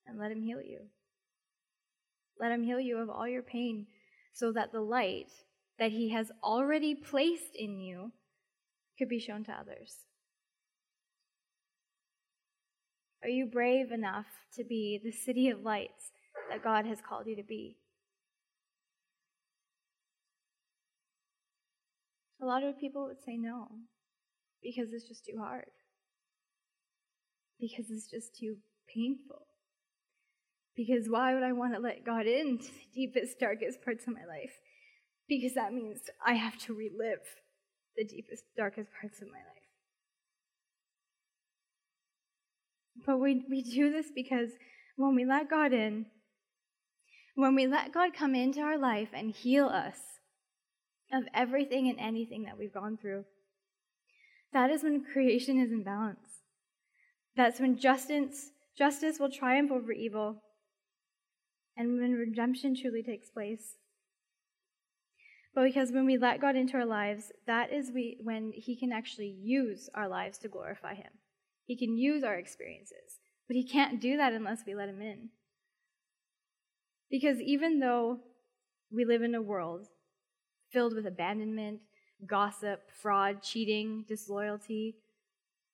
and 0.06 0.20
let 0.20 0.32
Him 0.32 0.42
heal 0.42 0.62
you? 0.62 0.82
Let 2.40 2.52
Him 2.52 2.64
heal 2.64 2.80
you 2.80 2.98
of 2.98 3.10
all 3.10 3.28
your 3.28 3.42
pain 3.42 3.88
so 4.34 4.52
that 4.52 4.72
the 4.72 4.82
light 4.82 5.32
that 5.80 5.92
He 5.92 6.10
has 6.10 6.32
already 6.44 6.94
placed 6.94 7.56
in 7.56 7.80
you 7.80 8.12
could 8.98 9.10
be 9.10 9.20
shown 9.20 9.46
to 9.46 9.54
others. 9.54 9.96
Are 13.22 13.30
you 13.30 13.46
brave 13.46 13.92
enough 13.92 14.28
to 14.56 14.64
be 14.64 15.00
the 15.04 15.12
city 15.12 15.50
of 15.50 15.62
lights 15.62 16.12
that 16.50 16.64
God 16.64 16.86
has 16.86 17.00
called 17.02 17.28
you 17.28 17.36
to 17.36 17.44
be? 17.44 17.78
A 22.42 22.46
lot 22.46 22.64
of 22.64 22.80
people 22.80 23.06
would 23.08 23.22
say 23.26 23.36
no 23.36 23.68
because 24.64 24.94
it's 24.94 25.08
just 25.08 25.26
too 25.26 25.38
hard, 25.38 25.66
because 27.60 27.90
it's 27.90 28.10
just 28.10 28.36
too 28.36 28.56
painful. 28.94 29.46
Because 30.76 31.08
why 31.10 31.34
would 31.34 31.44
I 31.44 31.52
want 31.52 31.74
to 31.74 31.82
let 31.82 32.06
God 32.06 32.26
into 32.26 32.68
the 32.68 32.88
deepest, 32.96 33.38
darkest 33.38 33.84
parts 33.84 34.08
of 34.08 34.14
my 34.14 34.26
life? 34.26 34.54
Because 35.28 35.54
that 35.56 35.74
means 35.74 36.00
I 36.26 36.36
have 36.36 36.58
to 36.60 36.74
relive 36.74 37.20
the 37.98 38.06
deepest, 38.06 38.46
darkest 38.56 38.90
parts 39.02 39.22
of 39.22 39.28
my 39.28 39.40
life. 39.40 39.59
But 43.06 43.20
we, 43.20 43.46
we 43.50 43.62
do 43.62 43.92
this 43.92 44.08
because 44.14 44.50
when 44.96 45.16
we 45.16 45.26
let 45.26 45.50
God 45.50 45.74
in, 45.74 46.08
when 47.36 47.56
we 47.56 47.68
let 47.68 47.94
God 47.94 48.14
come 48.14 48.36
into 48.36 48.62
our 48.62 48.78
life 48.78 49.10
and 49.14 49.32
heal 49.32 49.68
us 49.68 49.98
of 51.12 51.24
everything 51.34 51.90
and 51.90 52.00
anything 52.00 52.44
that 52.44 52.58
we've 52.58 52.74
gone 52.74 52.98
through, 52.98 53.26
that 54.52 54.70
is 54.70 54.84
when 54.84 55.04
creation 55.04 55.60
is 55.60 55.72
in 55.72 55.84
balance. 55.84 56.42
That's 57.36 57.60
when 57.60 57.80
justice, 57.80 58.52
justice 58.78 59.20
will 59.20 59.32
triumph 59.32 59.72
over 59.72 59.92
evil 59.92 60.44
and 61.78 62.00
when 62.00 62.14
redemption 62.14 62.76
truly 62.76 63.02
takes 63.02 63.30
place. 63.30 63.78
But 65.56 65.64
because 65.64 65.92
when 65.92 66.06
we 66.06 66.18
let 66.18 66.42
God 66.42 66.56
into 66.56 66.76
our 66.76 66.86
lives, 66.86 67.32
that 67.48 67.72
is 67.72 67.92
we, 67.94 68.18
when 68.22 68.52
He 68.54 68.76
can 68.76 68.92
actually 68.92 69.34
use 69.42 69.90
our 69.96 70.08
lives 70.08 70.38
to 70.40 70.50
glorify 70.50 70.96
Him. 70.96 71.12
He 71.70 71.76
can 71.76 72.00
use 72.00 72.24
our 72.24 72.34
experiences, 72.34 73.20
but 73.48 73.56
He 73.56 73.64
can't 73.64 74.02
do 74.02 74.18
that 74.18 74.34
unless 74.34 74.64
we 74.66 74.74
let 74.74 74.90
Him 74.90 75.04
in. 75.04 75.30
Because 77.12 77.40
even 77.40 77.80
though 77.80 78.18
we 78.92 79.06
live 79.06 79.22
in 79.22 79.36
a 79.36 79.42
world 79.42 79.86
filled 80.74 80.96
with 80.96 81.06
abandonment, 81.06 81.82
gossip, 82.26 82.90
fraud, 82.92 83.44
cheating, 83.44 84.04
disloyalty, 84.08 84.96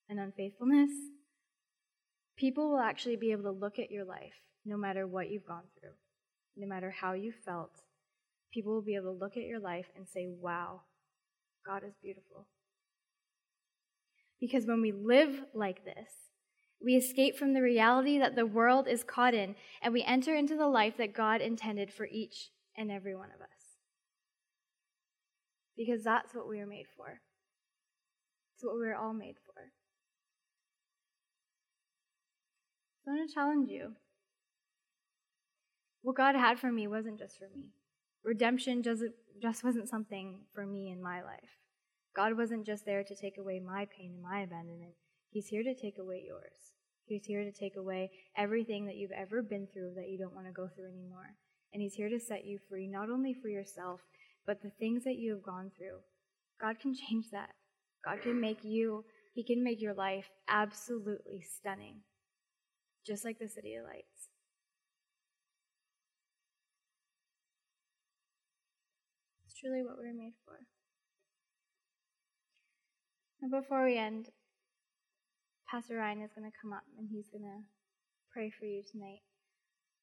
and 0.09 0.19
unfaithfulness, 0.19 0.91
people 2.35 2.71
will 2.71 2.79
actually 2.79 3.15
be 3.15 3.31
able 3.31 3.43
to 3.43 3.57
look 3.57 3.79
at 3.79 3.89
your 3.89 4.03
life 4.03 4.33
no 4.65 4.75
matter 4.75 5.07
what 5.07 5.29
you've 5.29 5.47
gone 5.47 5.63
through, 5.79 5.95
no 6.57 6.67
matter 6.67 6.91
how 6.91 7.13
you 7.13 7.31
felt. 7.45 7.71
People 8.53 8.73
will 8.73 8.81
be 8.81 8.95
able 8.95 9.13
to 9.13 9.19
look 9.19 9.37
at 9.37 9.43
your 9.43 9.61
life 9.61 9.87
and 9.95 10.05
say, 10.09 10.27
wow, 10.27 10.81
God 11.65 11.83
is 11.87 11.93
beautiful. 12.03 12.47
Because 14.39 14.65
when 14.65 14.81
we 14.81 14.91
live 14.91 15.45
like 15.53 15.85
this, 15.85 16.09
we 16.81 16.95
escape 16.95 17.37
from 17.37 17.53
the 17.53 17.61
reality 17.61 18.19
that 18.19 18.35
the 18.35 18.45
world 18.45 18.87
is 18.87 19.03
caught 19.03 19.33
in, 19.33 19.55
and 19.81 19.93
we 19.93 20.03
enter 20.03 20.35
into 20.35 20.55
the 20.55 20.67
life 20.67 20.97
that 20.97 21.15
God 21.15 21.41
intended 21.41 21.91
for 21.91 22.05
each 22.05 22.51
and 22.77 22.91
every 22.91 23.15
one 23.15 23.29
of 23.33 23.41
us. 23.41 23.47
Because 25.77 26.03
that's 26.03 26.33
what 26.33 26.47
we 26.47 26.57
were 26.59 26.65
made 26.65 26.85
for. 26.95 27.21
It's 28.55 28.63
what 28.63 28.75
we 28.75 28.87
were 28.87 28.95
all 28.95 29.13
made 29.13 29.35
for. 29.45 29.71
So 33.03 33.11
I 33.11 33.15
want 33.15 33.29
to 33.29 33.33
challenge 33.33 33.69
you. 33.69 33.93
What 36.01 36.15
God 36.15 36.35
had 36.35 36.59
for 36.59 36.71
me 36.71 36.87
wasn't 36.87 37.19
just 37.19 37.37
for 37.37 37.49
me. 37.55 37.69
Redemption 38.23 38.83
just, 38.83 39.03
just 39.41 39.63
wasn't 39.63 39.89
something 39.89 40.39
for 40.53 40.65
me 40.65 40.91
in 40.91 41.01
my 41.01 41.23
life. 41.23 41.64
God 42.15 42.37
wasn't 42.37 42.65
just 42.65 42.85
there 42.85 43.03
to 43.03 43.15
take 43.15 43.37
away 43.37 43.59
my 43.59 43.85
pain 43.85 44.11
and 44.13 44.23
my 44.23 44.41
abandonment. 44.41 44.93
He's 45.29 45.47
here 45.47 45.63
to 45.63 45.75
take 45.75 45.97
away 45.97 46.23
yours. 46.25 46.71
He's 47.05 47.25
here 47.25 47.43
to 47.43 47.51
take 47.51 47.75
away 47.75 48.09
everything 48.37 48.85
that 48.85 48.95
you've 48.95 49.11
ever 49.11 49.41
been 49.43 49.67
through 49.67 49.93
that 49.95 50.09
you 50.09 50.17
don't 50.17 50.33
want 50.33 50.47
to 50.47 50.53
go 50.53 50.67
through 50.67 50.89
anymore. 50.89 51.35
And 51.73 51.81
He's 51.81 51.93
here 51.93 52.09
to 52.09 52.19
set 52.19 52.45
you 52.45 52.57
free, 52.69 52.87
not 52.87 53.09
only 53.09 53.33
for 53.33 53.49
yourself, 53.49 53.99
But 54.45 54.61
the 54.61 54.69
things 54.69 55.03
that 55.03 55.15
you 55.15 55.33
have 55.33 55.43
gone 55.43 55.71
through, 55.75 55.97
God 56.61 56.79
can 56.79 56.93
change 56.93 57.31
that. 57.31 57.49
God 58.03 58.21
can 58.21 58.39
make 58.39 58.63
you, 58.63 59.03
He 59.33 59.43
can 59.43 59.63
make 59.63 59.81
your 59.81 59.95
life 59.95 60.29
absolutely 60.47 61.41
stunning, 61.41 62.01
just 63.05 63.25
like 63.25 63.39
the 63.39 63.47
City 63.47 63.73
of 63.73 63.85
Lights. 63.85 64.29
It's 69.45 69.59
truly 69.59 69.83
what 69.83 69.97
we 69.97 70.05
were 70.05 70.13
made 70.13 70.33
for. 70.45 70.59
And 73.45 73.53
before 73.53 73.85
we 73.85 73.93
end, 73.93 74.33
Pastor 75.69 76.01
Ryan 76.01 76.25
is 76.25 76.33
going 76.33 76.49
to 76.49 76.57
come 76.57 76.73
up 76.73 76.81
and 76.97 77.05
he's 77.05 77.29
going 77.29 77.45
to 77.45 77.61
pray 78.33 78.49
for 78.49 78.65
you 78.65 78.81
tonight. 78.81 79.21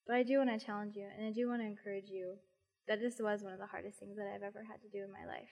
But 0.07 0.15
I 0.15 0.23
do 0.23 0.39
want 0.39 0.47
to 0.47 0.65
challenge 0.65 0.95
you 0.95 1.11
and 1.11 1.27
I 1.27 1.35
do 1.35 1.51
want 1.51 1.59
to 1.59 1.67
encourage 1.67 2.07
you 2.07 2.39
that 2.87 3.03
this 3.03 3.19
was 3.19 3.43
one 3.43 3.51
of 3.51 3.59
the 3.59 3.67
hardest 3.67 3.99
things 3.99 4.15
that 4.15 4.31
I've 4.31 4.47
ever 4.47 4.63
had 4.63 4.79
to 4.79 4.93
do 4.95 5.03
in 5.03 5.11
my 5.11 5.27
life. 5.27 5.51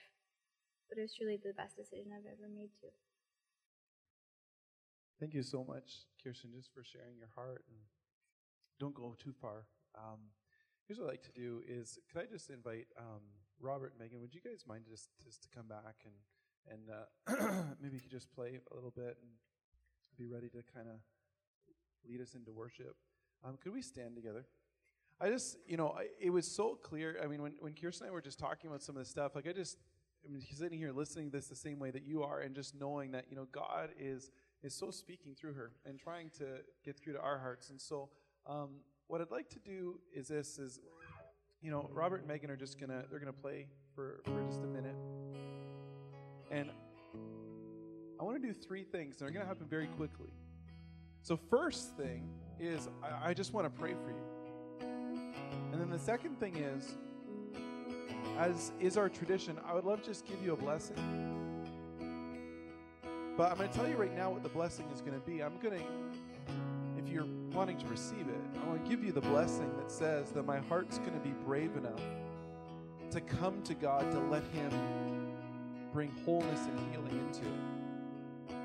But 0.88 0.96
it 0.96 1.04
was 1.04 1.12
truly 1.12 1.36
the 1.36 1.52
best 1.52 1.76
decision 1.76 2.16
I've 2.16 2.24
ever 2.24 2.48
made 2.48 2.72
too. 2.80 2.96
Thank 5.20 5.36
you 5.36 5.44
so 5.44 5.60
much, 5.60 6.08
Kirsten, 6.24 6.56
just 6.56 6.72
for 6.72 6.80
sharing 6.80 7.20
your 7.20 7.28
heart. 7.36 7.60
And 7.68 7.76
don't 8.80 8.96
go 8.96 9.12
too 9.20 9.36
far. 9.36 9.68
Um, 9.92 10.32
here's 10.88 10.96
what 10.96 11.12
I'd 11.12 11.20
like 11.20 11.28
to 11.28 11.36
do 11.36 11.60
is, 11.68 12.00
could 12.08 12.24
I 12.24 12.24
just 12.24 12.48
invite 12.48 12.88
um, 12.96 13.20
Robert 13.60 13.92
and 13.92 14.00
Megan? 14.00 14.24
Would 14.24 14.32
you 14.32 14.40
guys 14.40 14.64
mind 14.64 14.88
just 14.88 15.12
just 15.20 15.44
to 15.44 15.52
come 15.52 15.68
back 15.68 16.08
and 16.08 16.16
and 16.70 16.90
uh, 16.90 17.64
maybe 17.80 17.96
you 17.96 18.00
could 18.00 18.10
just 18.10 18.32
play 18.34 18.60
a 18.70 18.74
little 18.74 18.90
bit 18.90 19.18
and 19.20 19.30
be 20.18 20.26
ready 20.26 20.48
to 20.48 20.62
kind 20.74 20.88
of 20.88 20.96
lead 22.08 22.20
us 22.20 22.34
into 22.34 22.52
worship? 22.52 22.96
Um, 23.44 23.58
could 23.62 23.72
we 23.72 23.82
stand 23.82 24.14
together? 24.14 24.46
I 25.20 25.28
just, 25.28 25.56
you 25.66 25.76
know, 25.76 25.94
I, 25.98 26.06
it 26.20 26.30
was 26.30 26.50
so 26.50 26.78
clear. 26.82 27.16
I 27.22 27.26
mean, 27.26 27.42
when, 27.42 27.52
when 27.60 27.74
Kirsten 27.74 28.06
and 28.06 28.10
I 28.10 28.14
were 28.14 28.20
just 28.20 28.38
talking 28.38 28.68
about 28.68 28.82
some 28.82 28.96
of 28.96 29.02
this 29.02 29.08
stuff, 29.08 29.34
like 29.34 29.46
I 29.46 29.52
just, 29.52 29.78
I 30.24 30.32
mean, 30.32 30.42
sitting 30.52 30.78
here 30.78 30.92
listening 30.92 31.30
to 31.30 31.36
this 31.36 31.46
the 31.46 31.56
same 31.56 31.78
way 31.78 31.90
that 31.90 32.04
you 32.04 32.22
are, 32.22 32.40
and 32.40 32.54
just 32.54 32.74
knowing 32.74 33.12
that, 33.12 33.26
you 33.30 33.36
know, 33.36 33.46
God 33.52 33.90
is 33.98 34.30
is 34.62 34.74
so 34.74 34.90
speaking 34.92 35.34
through 35.34 35.54
her 35.54 35.72
and 35.84 35.98
trying 35.98 36.30
to 36.38 36.46
get 36.84 36.96
through 36.96 37.14
to 37.14 37.20
our 37.20 37.38
hearts. 37.38 37.70
And 37.70 37.80
so, 37.80 38.10
um, 38.46 38.70
what 39.08 39.20
I'd 39.20 39.32
like 39.32 39.50
to 39.50 39.58
do 39.58 39.98
is 40.14 40.28
this: 40.28 40.58
is 40.58 40.80
you 41.60 41.70
know, 41.70 41.88
Robert 41.92 42.20
and 42.20 42.28
Megan 42.28 42.50
are 42.50 42.56
just 42.56 42.78
gonna 42.80 43.04
they're 43.10 43.20
gonna 43.20 43.32
play 43.32 43.66
for 43.94 44.20
for 44.24 44.42
just 44.44 44.62
a 44.62 44.66
minute, 44.66 44.91
and 46.52 46.70
I 48.20 48.24
want 48.24 48.40
to 48.40 48.46
do 48.46 48.54
three 48.54 48.84
things, 48.84 49.16
and 49.16 49.26
they're 49.26 49.34
gonna 49.34 49.46
happen 49.46 49.66
very 49.68 49.88
quickly. 49.88 50.30
So, 51.22 51.36
first 51.36 51.96
thing 51.96 52.28
is 52.60 52.88
I, 53.02 53.30
I 53.30 53.34
just 53.34 53.52
want 53.52 53.66
to 53.66 53.80
pray 53.80 53.94
for 53.94 54.10
you. 54.10 54.88
And 55.72 55.80
then 55.80 55.90
the 55.90 55.98
second 55.98 56.38
thing 56.38 56.56
is, 56.56 56.94
as 58.38 58.72
is 58.80 58.96
our 58.96 59.08
tradition, 59.08 59.58
I 59.66 59.74
would 59.74 59.84
love 59.84 60.02
to 60.02 60.08
just 60.08 60.26
give 60.26 60.42
you 60.44 60.52
a 60.52 60.56
blessing. 60.56 60.96
But 63.36 63.50
I'm 63.50 63.56
going 63.56 63.70
to 63.70 63.74
tell 63.74 63.88
you 63.88 63.96
right 63.96 64.14
now 64.14 64.30
what 64.30 64.42
the 64.42 64.48
blessing 64.50 64.86
is 64.94 65.00
going 65.00 65.18
to 65.18 65.26
be. 65.26 65.42
I'm 65.42 65.58
going 65.58 65.78
to, 65.78 65.84
if 66.98 67.08
you're 67.08 67.26
wanting 67.52 67.78
to 67.78 67.86
receive 67.86 68.28
it, 68.28 68.60
I 68.62 68.68
want 68.68 68.84
to 68.84 68.90
give 68.90 69.02
you 69.02 69.12
the 69.12 69.22
blessing 69.22 69.70
that 69.78 69.90
says 69.90 70.30
that 70.32 70.44
my 70.44 70.58
heart's 70.58 70.98
going 70.98 71.14
to 71.14 71.20
be 71.20 71.32
brave 71.44 71.74
enough 71.76 72.00
to 73.10 73.20
come 73.20 73.62
to 73.62 73.74
God 73.74 74.10
to 74.12 74.18
let 74.18 74.42
Him 74.52 74.70
bring 75.92 76.10
wholeness 76.24 76.60
and 76.66 76.78
healing 76.90 77.18
into 77.26 77.42
it. 77.46 78.56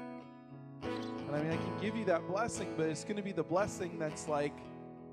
And 1.28 1.36
I 1.36 1.42
mean, 1.42 1.52
I 1.52 1.58
can 1.58 1.78
give 1.82 1.96
you 1.96 2.06
that 2.06 2.26
blessing, 2.28 2.74
but 2.78 2.88
it's 2.88 3.04
going 3.04 3.18
to 3.18 3.22
be 3.22 3.34
the 3.34 3.44
blessing 3.44 4.00
that's 4.00 4.28
like, 4.28 4.54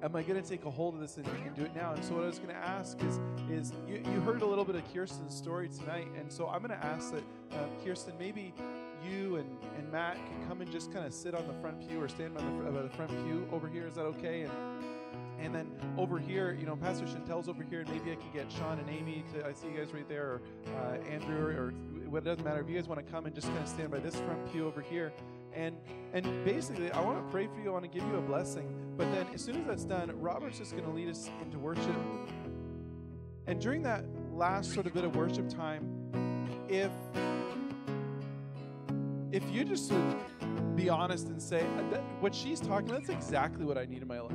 am 0.02 0.14
I 0.14 0.22
going 0.22 0.40
to 0.40 0.48
take 0.48 0.64
a 0.64 0.70
hold 0.70 0.94
of 0.94 1.00
this 1.00 1.16
and, 1.16 1.26
and 1.26 1.54
do 1.56 1.64
it 1.64 1.74
now? 1.74 1.92
And 1.92 2.04
so 2.04 2.14
what 2.14 2.24
I 2.24 2.26
was 2.26 2.38
going 2.38 2.50
to 2.50 2.56
ask 2.56 3.02
is, 3.02 3.18
is 3.50 3.72
you, 3.88 4.02
you 4.12 4.20
heard 4.20 4.42
a 4.42 4.46
little 4.46 4.64
bit 4.64 4.76
of 4.76 4.82
Kirsten's 4.92 5.34
story 5.34 5.68
tonight, 5.68 6.06
and 6.16 6.30
so 6.30 6.46
I'm 6.46 6.62
going 6.62 6.78
to 6.78 6.86
ask 6.86 7.12
that 7.12 7.24
uh, 7.52 7.66
Kirsten, 7.84 8.12
maybe 8.18 8.54
you 9.04 9.36
and, 9.36 9.48
and 9.76 9.90
Matt 9.90 10.16
can 10.16 10.46
come 10.48 10.60
and 10.60 10.70
just 10.70 10.92
kind 10.92 11.04
of 11.04 11.12
sit 11.12 11.34
on 11.34 11.46
the 11.48 11.54
front 11.54 11.86
pew 11.88 12.00
or 12.00 12.08
stand 12.08 12.34
by 12.34 12.42
the, 12.42 12.78
uh, 12.78 12.82
the 12.82 12.90
front 12.90 13.10
pew 13.10 13.48
over 13.52 13.66
here. 13.66 13.86
Is 13.86 13.94
that 13.94 14.02
okay? 14.02 14.42
And 14.42 14.52
and 15.40 15.54
then 15.54 15.70
over 15.98 16.18
here, 16.18 16.56
you 16.58 16.64
know, 16.64 16.76
Pastor 16.76 17.04
Chantel's 17.04 17.48
over 17.48 17.62
here, 17.62 17.80
and 17.80 17.90
maybe 17.90 18.12
I 18.12 18.14
could 18.14 18.32
get 18.32 18.50
Sean 18.50 18.78
and 18.78 18.88
Amy 18.88 19.24
to. 19.34 19.46
I 19.46 19.52
see 19.52 19.68
you 19.68 19.76
guys 19.76 19.92
right 19.92 20.08
there, 20.08 20.24
or 20.24 20.42
uh, 20.76 20.96
Andrew, 21.10 21.48
or, 21.48 21.74
or 22.14 22.20
what 22.20 22.24
doesn't 22.24 22.44
matter. 22.44 22.60
If 22.60 22.68
you 22.68 22.76
guys 22.76 22.88
want 22.88 23.04
to 23.04 23.12
come 23.12 23.26
and 23.26 23.34
just 23.34 23.48
kind 23.48 23.58
of 23.58 23.68
stand 23.68 23.90
by 23.90 23.98
this 23.98 24.14
front 24.14 24.52
pew 24.52 24.66
over 24.66 24.80
here, 24.80 25.12
and 25.52 25.76
and 26.12 26.44
basically, 26.44 26.90
I 26.92 27.00
want 27.00 27.24
to 27.24 27.30
pray 27.32 27.46
for 27.46 27.60
you. 27.60 27.70
I 27.70 27.72
want 27.72 27.84
to 27.84 27.90
give 27.90 28.08
you 28.08 28.16
a 28.16 28.20
blessing. 28.20 28.72
But 28.96 29.10
then, 29.12 29.26
as 29.34 29.42
soon 29.42 29.56
as 29.56 29.66
that's 29.66 29.84
done, 29.84 30.12
Robert's 30.20 30.58
just 30.58 30.72
going 30.72 30.84
to 30.84 30.90
lead 30.90 31.08
us 31.08 31.28
into 31.42 31.58
worship. 31.58 31.96
And 33.46 33.60
during 33.60 33.82
that 33.82 34.04
last 34.32 34.72
sort 34.72 34.86
of 34.86 34.94
bit 34.94 35.04
of 35.04 35.16
worship 35.16 35.48
time, 35.48 36.64
if 36.68 36.92
if 39.32 39.42
you 39.50 39.64
just 39.64 39.90
would 39.90 40.76
be 40.76 40.88
honest 40.88 41.26
and 41.26 41.42
say, 41.42 41.60
uh, 41.60 41.98
what 42.20 42.32
she's 42.32 42.60
talking 42.60 42.88
about, 42.88 43.04
that's 43.04 43.10
exactly 43.10 43.64
what 43.64 43.76
I 43.76 43.84
need 43.86 44.02
in 44.02 44.08
my 44.08 44.20
life. 44.20 44.32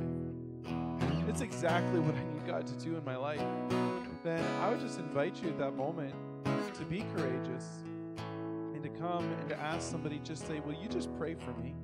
It's 1.28 1.40
exactly 1.40 2.00
what 2.00 2.14
I 2.14 2.24
need 2.24 2.46
God 2.46 2.66
to 2.66 2.74
do 2.84 2.96
in 2.96 3.04
my 3.04 3.16
life. 3.16 3.40
Then 4.22 4.44
I 4.60 4.68
would 4.68 4.80
just 4.80 4.98
invite 4.98 5.42
you 5.42 5.48
at 5.48 5.58
that 5.58 5.76
moment 5.76 6.14
to 6.80 6.86
be 6.86 7.04
courageous 7.14 7.82
and 8.74 8.82
to 8.82 8.88
come 8.88 9.24
and 9.24 9.48
to 9.50 9.56
ask 9.56 9.90
somebody, 9.90 10.18
just 10.24 10.46
say, 10.46 10.60
Will 10.60 10.74
you 10.74 10.88
just 10.88 11.14
pray 11.16 11.34
for 11.34 11.52
me? 11.60 11.74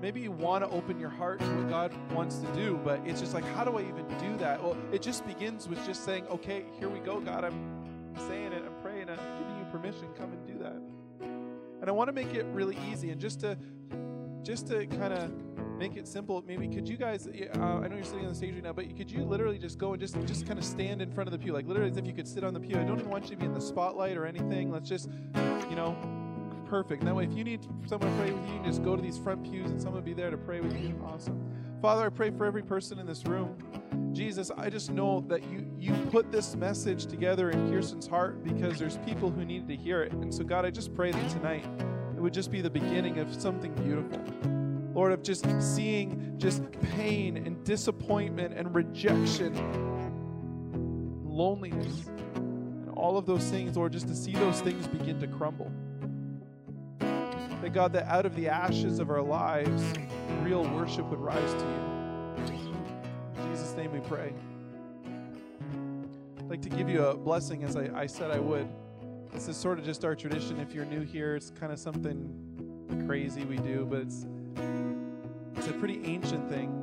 Maybe 0.00 0.20
you 0.20 0.32
want 0.32 0.64
to 0.64 0.70
open 0.70 0.98
your 0.98 1.10
heart 1.10 1.40
to 1.40 1.44
what 1.44 1.68
God 1.68 1.92
wants 2.12 2.38
to 2.38 2.46
do, 2.54 2.80
but 2.82 3.00
it's 3.04 3.20
just 3.20 3.34
like, 3.34 3.44
how 3.54 3.64
do 3.64 3.76
I 3.76 3.82
even 3.82 4.06
do 4.18 4.34
that? 4.38 4.62
Well, 4.62 4.74
it 4.92 5.02
just 5.02 5.26
begins 5.26 5.68
with 5.68 5.84
just 5.84 6.06
saying, 6.06 6.26
okay, 6.28 6.64
here 6.78 6.88
we 6.88 7.00
go, 7.00 7.20
God. 7.20 7.44
I'm 7.44 8.16
saying 8.26 8.54
it, 8.54 8.62
I'm 8.64 8.82
praying, 8.82 9.10
I'm 9.10 9.18
giving 9.38 9.58
you 9.58 9.64
permission. 9.70 10.08
Come 10.16 10.32
and 10.32 10.46
do 10.46 10.58
that. 10.64 10.80
And 11.82 11.88
I 11.88 11.92
want 11.92 12.08
to 12.08 12.14
make 12.14 12.32
it 12.32 12.46
really 12.46 12.78
easy. 12.90 13.10
And 13.10 13.20
just 13.20 13.40
to 13.40 13.58
just 14.42 14.68
to 14.68 14.86
kind 14.86 15.12
of 15.12 15.30
make 15.80 15.96
it 15.96 16.06
simple, 16.06 16.44
maybe 16.46 16.68
could 16.68 16.86
you 16.86 16.98
guys? 16.98 17.26
Uh, 17.26 17.58
I 17.58 17.88
know 17.88 17.96
you're 17.96 18.04
sitting 18.04 18.26
on 18.26 18.28
the 18.28 18.34
stage 18.34 18.52
right 18.52 18.62
now, 18.62 18.74
but 18.74 18.94
could 18.98 19.10
you 19.10 19.24
literally 19.24 19.58
just 19.58 19.78
go 19.78 19.94
and 19.94 20.00
just 20.00 20.14
just 20.26 20.46
kind 20.46 20.58
of 20.58 20.64
stand 20.64 21.00
in 21.00 21.10
front 21.10 21.26
of 21.26 21.32
the 21.32 21.38
pew, 21.38 21.54
like 21.54 21.66
literally 21.66 21.90
as 21.90 21.96
if 21.96 22.06
you 22.06 22.12
could 22.12 22.28
sit 22.28 22.44
on 22.44 22.52
the 22.52 22.60
pew. 22.60 22.76
I 22.76 22.84
don't 22.84 22.98
even 23.00 23.10
want 23.10 23.24
you 23.24 23.30
to 23.30 23.36
be 23.36 23.46
in 23.46 23.54
the 23.54 23.60
spotlight 23.62 24.18
or 24.18 24.26
anything. 24.26 24.70
Let's 24.70 24.90
just, 24.90 25.08
you 25.70 25.76
know, 25.76 25.96
perfect. 26.66 27.00
And 27.00 27.08
that 27.08 27.14
way, 27.14 27.24
if 27.24 27.32
you 27.32 27.44
need 27.44 27.66
someone 27.86 28.10
to 28.10 28.22
pray 28.22 28.30
with 28.30 28.46
you, 28.46 28.52
you 28.52 28.60
can 28.60 28.70
just 28.70 28.84
go 28.84 28.94
to 28.94 29.00
these 29.00 29.16
front 29.16 29.42
pews 29.42 29.70
and 29.70 29.80
someone 29.80 30.02
will 30.02 30.06
be 30.06 30.12
there 30.12 30.30
to 30.30 30.36
pray 30.36 30.60
with 30.60 30.78
you. 30.78 30.94
Awesome. 31.02 31.42
Father, 31.80 32.04
I 32.04 32.10
pray 32.10 32.30
for 32.30 32.44
every 32.44 32.62
person 32.62 32.98
in 32.98 33.06
this 33.06 33.24
room. 33.24 33.56
Jesus, 34.12 34.50
I 34.54 34.68
just 34.68 34.90
know 34.90 35.24
that 35.28 35.42
you 35.44 35.66
you 35.78 35.94
put 36.10 36.30
this 36.30 36.54
message 36.56 37.06
together 37.06 37.50
in 37.50 37.70
Kirsten's 37.70 38.06
heart 38.06 38.44
because 38.44 38.78
there's 38.78 38.98
people 38.98 39.30
who 39.30 39.46
needed 39.46 39.68
to 39.68 39.76
hear 39.76 40.02
it. 40.02 40.12
And 40.12 40.32
so 40.34 40.44
God, 40.44 40.66
I 40.66 40.70
just 40.70 40.94
pray 40.94 41.10
that 41.10 41.30
tonight 41.30 41.64
it 42.14 42.20
would 42.20 42.34
just 42.34 42.50
be 42.50 42.60
the 42.60 42.68
beginning 42.68 43.18
of 43.18 43.32
something 43.40 43.72
beautiful. 43.76 44.59
Lord, 44.94 45.12
of 45.12 45.22
just 45.22 45.46
seeing 45.60 46.34
just 46.36 46.62
pain 46.96 47.36
and 47.36 47.62
disappointment 47.64 48.54
and 48.56 48.74
rejection, 48.74 49.54
loneliness, 51.24 52.06
and 52.34 52.90
all 52.90 53.16
of 53.16 53.24
those 53.24 53.44
things, 53.44 53.76
Lord, 53.76 53.92
just 53.92 54.08
to 54.08 54.16
see 54.16 54.32
those 54.32 54.60
things 54.60 54.88
begin 54.88 55.20
to 55.20 55.28
crumble. 55.28 55.70
That 56.98 57.72
God, 57.72 57.92
that 57.92 58.06
out 58.06 58.26
of 58.26 58.34
the 58.34 58.48
ashes 58.48 58.98
of 58.98 59.10
our 59.10 59.22
lives, 59.22 59.82
real 60.42 60.64
worship 60.74 61.04
would 61.10 61.20
rise 61.20 61.52
to 61.52 61.60
you. 61.60 62.00
In 63.36 63.52
Jesus' 63.52 63.76
name 63.76 63.92
we 63.92 64.00
pray. 64.00 64.32
I'd 66.38 66.48
like 66.48 66.62
to 66.62 66.68
give 66.68 66.88
you 66.88 67.04
a 67.04 67.16
blessing 67.16 67.62
as 67.62 67.76
I, 67.76 67.90
I 67.94 68.06
said 68.06 68.30
I 68.30 68.40
would. 68.40 68.66
This 69.32 69.46
is 69.46 69.56
sort 69.56 69.78
of 69.78 69.84
just 69.84 70.04
our 70.04 70.16
tradition. 70.16 70.58
If 70.58 70.74
you're 70.74 70.86
new 70.86 71.02
here, 71.02 71.36
it's 71.36 71.50
kind 71.50 71.72
of 71.72 71.78
something 71.78 73.06
crazy 73.06 73.44
we 73.44 73.58
do, 73.58 73.86
but 73.88 74.00
it's 74.00 74.24
it's 74.24 74.39
a 75.70 75.74
pretty 75.74 76.00
ancient 76.04 76.48
thing. 76.50 76.76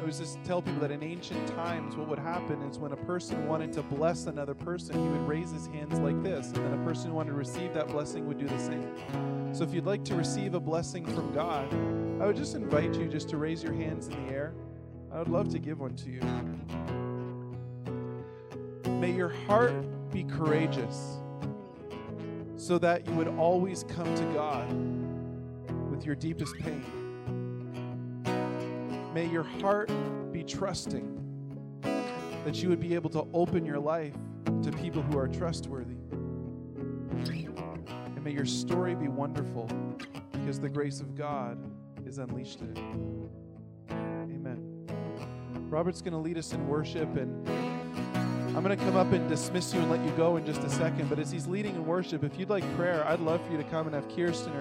I 0.00 0.04
was 0.04 0.18
just 0.18 0.42
tell 0.44 0.60
people 0.60 0.80
that 0.80 0.90
in 0.90 1.02
ancient 1.02 1.48
times, 1.48 1.96
what 1.96 2.08
would 2.08 2.18
happen 2.18 2.60
is 2.62 2.78
when 2.78 2.92
a 2.92 2.96
person 2.96 3.48
wanted 3.48 3.72
to 3.72 3.82
bless 3.82 4.26
another 4.26 4.54
person, 4.54 4.94
he 4.94 5.08
would 5.08 5.26
raise 5.26 5.50
his 5.50 5.66
hands 5.68 5.98
like 5.98 6.22
this, 6.22 6.48
and 6.48 6.56
then 6.56 6.74
a 6.74 6.84
person 6.84 7.10
who 7.10 7.16
wanted 7.16 7.30
to 7.30 7.36
receive 7.36 7.72
that 7.72 7.88
blessing 7.88 8.26
would 8.26 8.38
do 8.38 8.46
the 8.46 8.58
same. 8.58 9.54
So 9.54 9.64
if 9.64 9.72
you'd 9.72 9.86
like 9.86 10.04
to 10.04 10.14
receive 10.14 10.54
a 10.54 10.60
blessing 10.60 11.06
from 11.06 11.32
God, 11.32 11.72
I 12.22 12.26
would 12.26 12.36
just 12.36 12.54
invite 12.54 12.94
you 12.94 13.08
just 13.08 13.28
to 13.30 13.38
raise 13.38 13.62
your 13.62 13.72
hands 13.72 14.08
in 14.08 14.26
the 14.26 14.32
air. 14.32 14.52
I 15.10 15.18
would 15.18 15.28
love 15.28 15.48
to 15.50 15.58
give 15.58 15.80
one 15.80 15.96
to 15.96 16.10
you. 16.10 16.20
May 19.00 19.12
your 19.12 19.30
heart 19.46 19.72
be 20.10 20.24
courageous 20.24 21.16
so 22.56 22.78
that 22.78 23.06
you 23.06 23.14
would 23.14 23.28
always 23.28 23.84
come 23.84 24.14
to 24.14 24.24
God 24.34 24.70
with 25.90 26.04
your 26.04 26.14
deepest 26.14 26.56
pain. 26.58 27.03
May 29.14 29.26
your 29.26 29.44
heart 29.44 29.92
be 30.32 30.42
trusting 30.42 31.08
that 32.44 32.60
you 32.60 32.68
would 32.68 32.80
be 32.80 32.96
able 32.96 33.10
to 33.10 33.24
open 33.32 33.64
your 33.64 33.78
life 33.78 34.12
to 34.64 34.72
people 34.72 35.02
who 35.02 35.16
are 35.16 35.28
trustworthy. 35.28 35.94
And 37.22 38.24
may 38.24 38.32
your 38.32 38.44
story 38.44 38.96
be 38.96 39.06
wonderful 39.06 39.70
because 40.32 40.58
the 40.58 40.68
grace 40.68 40.98
of 40.98 41.14
God 41.14 41.64
is 42.04 42.18
unleashed 42.18 42.60
in 42.62 42.76
it. 42.76 43.92
Amen. 43.92 44.88
Robert's 45.70 46.02
going 46.02 46.14
to 46.14 46.18
lead 46.18 46.36
us 46.36 46.52
in 46.52 46.66
worship 46.66 47.16
and 47.16 47.48
I'm 48.56 48.64
going 48.64 48.76
to 48.76 48.84
come 48.84 48.96
up 48.96 49.12
and 49.12 49.28
dismiss 49.28 49.72
you 49.72 49.78
and 49.78 49.92
let 49.92 50.04
you 50.04 50.10
go 50.16 50.38
in 50.38 50.44
just 50.44 50.62
a 50.64 50.70
second. 50.70 51.08
But 51.08 51.20
as 51.20 51.30
he's 51.30 51.46
leading 51.46 51.76
in 51.76 51.86
worship, 51.86 52.24
if 52.24 52.36
you'd 52.36 52.50
like 52.50 52.64
prayer, 52.76 53.06
I'd 53.06 53.20
love 53.20 53.46
for 53.46 53.52
you 53.52 53.58
to 53.58 53.64
come 53.64 53.86
and 53.86 53.94
have 53.94 54.08
Kirsten 54.08 54.54
or 54.54 54.60